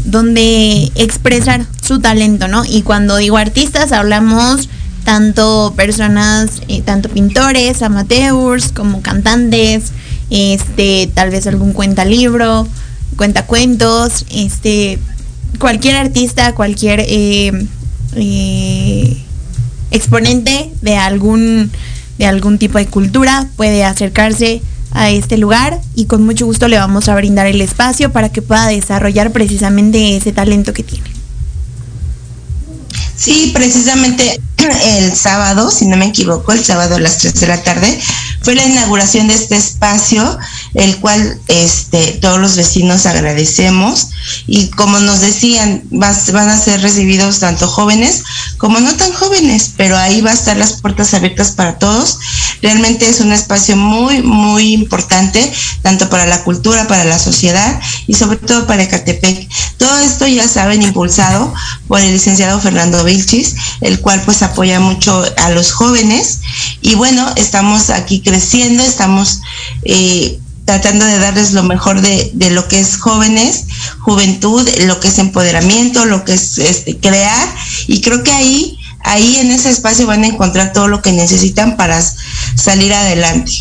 [0.05, 2.63] donde expresar su talento, ¿no?
[2.65, 4.69] Y cuando digo artistas hablamos
[5.03, 9.91] tanto personas, eh, tanto pintores, amateurs, como cantantes,
[10.29, 12.67] este, tal vez algún cuenta libro,
[13.15, 14.99] cuenta cuentos, este,
[15.57, 17.51] cualquier artista, cualquier eh,
[18.15, 19.17] eh,
[19.91, 21.71] exponente de algún,
[22.17, 26.77] de algún tipo de cultura puede acercarse a este lugar y con mucho gusto le
[26.77, 31.09] vamos a brindar el espacio para que pueda desarrollar precisamente ese talento que tiene.
[33.15, 34.39] Sí, precisamente
[34.85, 37.99] el sábado, si no me equivoco, el sábado a las 3 de la tarde,
[38.41, 40.37] fue la inauguración de este espacio,
[40.73, 44.09] el cual este, todos los vecinos agradecemos
[44.47, 48.23] y como nos decían, van a ser recibidos tanto jóvenes
[48.57, 52.19] como no tan jóvenes, pero ahí va a estar las puertas abiertas para todos.
[52.61, 55.51] Realmente es un espacio muy, muy importante,
[55.81, 59.47] tanto para la cultura, para la sociedad y sobre todo para Ecatepec.
[59.77, 61.53] Todo esto, ya saben, impulsado
[61.87, 66.41] por el licenciado Fernando Vilchis, el cual pues apoya mucho a los jóvenes
[66.81, 69.41] y bueno, estamos aquí creciendo, estamos
[69.83, 73.65] eh, tratando de darles lo mejor de, lo que es jóvenes,
[73.99, 77.47] juventud, lo que es empoderamiento, lo que es este, crear
[77.87, 81.75] y creo que ahí, ahí en ese espacio van a encontrar todo lo que necesitan
[81.75, 81.99] para
[82.55, 83.51] salir adelante.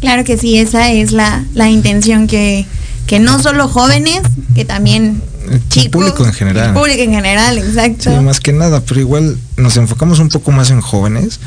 [0.00, 2.66] Claro que sí, esa es la, la intención que,
[3.06, 4.22] que no solo jóvenes,
[4.54, 6.68] que también el público en general.
[6.68, 8.10] El público en general, exacto.
[8.10, 11.40] Sí, más que nada, pero igual nos enfocamos un poco más en jóvenes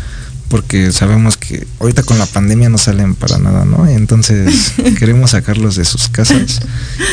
[0.49, 3.87] porque sabemos que ahorita con la pandemia no salen para nada, ¿no?
[3.87, 6.59] Entonces queremos sacarlos de sus casas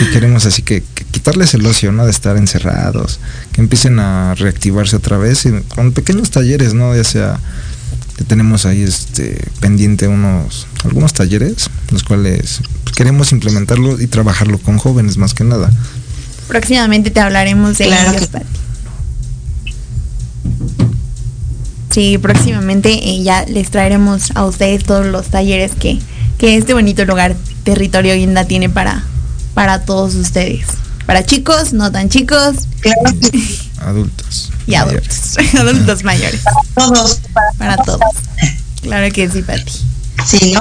[0.01, 2.07] y queremos así que, quitarles el ocio, ¿no?
[2.07, 3.20] De estar encerrados,
[3.53, 6.97] que empiecen a reactivarse otra vez y con pequeños talleres, ¿no?
[6.97, 7.39] Ya sea
[8.16, 12.62] que tenemos ahí este pendiente unos algunos talleres los cuales
[12.97, 15.70] queremos implementarlo y trabajarlo con jóvenes más que nada.
[16.49, 18.29] Próximamente te hablaremos de claro ellos,
[21.91, 25.99] Sí, próximamente eh, ya les traeremos a ustedes todos los talleres que,
[26.37, 27.35] que este bonito lugar,
[27.65, 29.03] Territorio Guinda, tiene para,
[29.55, 30.67] para todos ustedes.
[31.07, 32.67] Para chicos, no tan chicos.
[33.79, 34.53] Adultos.
[34.67, 35.39] Y adultos.
[35.59, 36.43] adultos mayores.
[36.43, 37.21] Para todos.
[37.57, 38.01] Para, todos.
[38.83, 39.73] Claro que sí, Pati.
[40.27, 40.61] Sí, ¿no?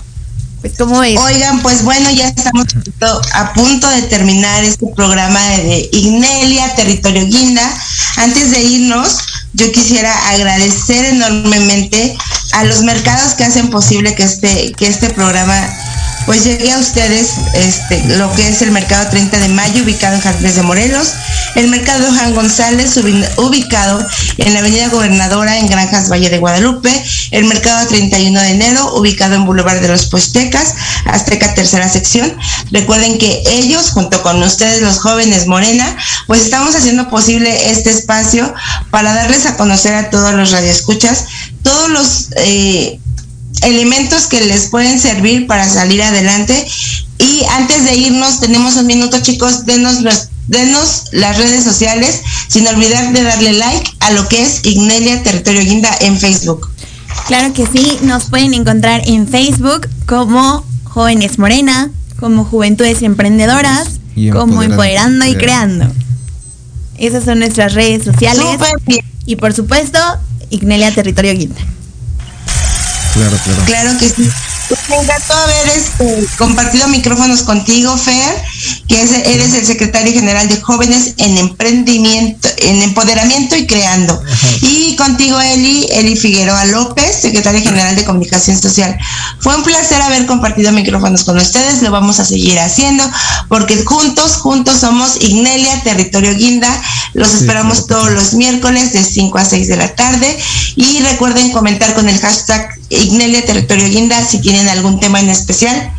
[0.66, 1.16] Pues, ¿cómo es?
[1.20, 2.66] Oigan, pues bueno, ya estamos
[3.34, 7.62] a punto de terminar este programa de Ignelia, Territorio Guinda.
[8.18, 9.20] Antes de irnos,
[9.54, 12.18] yo quisiera agradecer enormemente
[12.54, 15.70] a los mercados que hacen posible que este, que este programa
[16.26, 20.22] pues llegué a ustedes este, lo que es el Mercado 30 de Mayo, ubicado en
[20.22, 21.14] Jardines de Morelos,
[21.56, 22.98] el Mercado Juan González,
[23.38, 24.06] ubicado
[24.38, 26.92] en la Avenida Gobernadora en Granjas Valle de Guadalupe,
[27.32, 32.36] el Mercado 31 de Enero, ubicado en Boulevard de los Puestecas, Azteca Tercera Sección.
[32.72, 35.96] Recuerden que ellos, junto con ustedes los jóvenes Morena,
[36.28, 38.54] pues estamos haciendo posible este espacio
[38.90, 41.26] para darles a conocer a todos los radioescuchas
[41.66, 42.28] todos los...
[42.38, 43.00] Eh,
[43.62, 46.68] elementos que les pueden servir para salir adelante.
[47.18, 50.04] Y antes de irnos, tenemos un minuto, chicos, denos,
[50.48, 55.62] denos las redes sociales, sin olvidar de darle like a lo que es Ignelia Territorio
[55.62, 56.70] Guinda en Facebook.
[57.28, 61.90] Claro que sí, nos pueden encontrar en Facebook como Jóvenes Morena,
[62.20, 64.00] como Juventudes Emprendedoras,
[64.32, 65.88] como Empoderando y Creando.
[66.98, 68.46] Esas son nuestras redes sociales.
[69.26, 70.00] Y por supuesto,
[70.50, 71.62] Ignelia Territorio Guinda.
[73.16, 73.64] Claro, claro.
[74.90, 78.42] Me encantó haber este, compartido micrófonos contigo, Fer,
[78.88, 84.20] que eres el secretario general de jóvenes en emprendimiento, en empoderamiento y creando.
[84.62, 88.98] Y contigo, Eli, Eli Figueroa López, secretaria general de comunicación social.
[89.40, 93.04] Fue un placer haber compartido micrófonos con ustedes, lo vamos a seguir haciendo,
[93.50, 96.82] porque juntos, juntos somos Ignelia, Territorio Guinda.
[97.14, 100.38] Los esperamos todos los miércoles de 5 a 6 de la tarde.
[100.76, 105.92] Y recuerden comentar con el hashtag Ignelia Territorio Guinda si tienen algún tema en especial.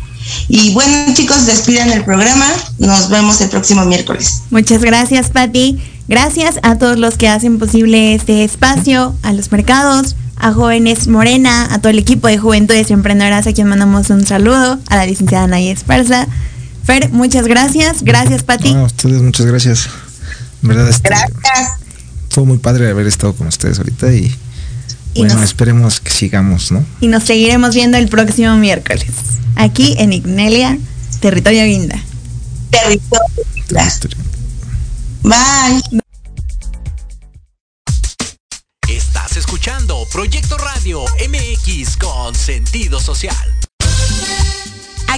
[0.47, 2.47] Y bueno, chicos, despidan el programa.
[2.79, 4.41] Nos vemos el próximo miércoles.
[4.49, 5.79] Muchas gracias, Patti.
[6.07, 11.71] Gracias a todos los que hacen posible este espacio, a los mercados, a Jóvenes Morena,
[11.71, 15.45] a todo el equipo de Juventudes Emprendedoras, a quien mandamos un saludo, a la licenciada
[15.45, 16.27] Naya Esparza.
[16.83, 18.01] Fer, muchas gracias.
[18.01, 18.73] Gracias, Pati.
[18.73, 19.87] a ustedes, muchas gracias.
[20.63, 21.73] verdad, este, gracias.
[22.29, 24.33] Fue muy padre haber estado con ustedes ahorita y
[25.17, 26.85] bueno, esperemos que sigamos, ¿no?
[27.01, 29.07] Y nos seguiremos viendo el próximo miércoles,
[29.55, 30.77] aquí en Ignelia,
[31.19, 31.99] Territorio Guinda.
[32.69, 33.89] Territorio Guinda.
[35.23, 36.01] Bye.
[38.87, 43.56] Estás escuchando Proyecto Radio MX con sentido social.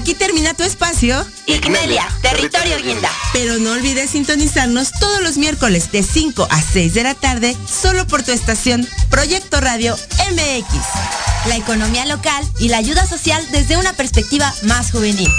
[0.09, 1.23] Aquí termina tu espacio.
[1.45, 3.11] Igmelia, territorio guinda.
[3.31, 8.07] Pero no olvides sintonizarnos todos los miércoles de 5 a 6 de la tarde, solo
[8.07, 9.95] por tu estación Proyecto Radio
[10.31, 11.47] MX.
[11.47, 15.29] La economía local y la ayuda social desde una perspectiva más juvenil.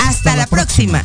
[0.00, 1.02] Hasta, la, próxima.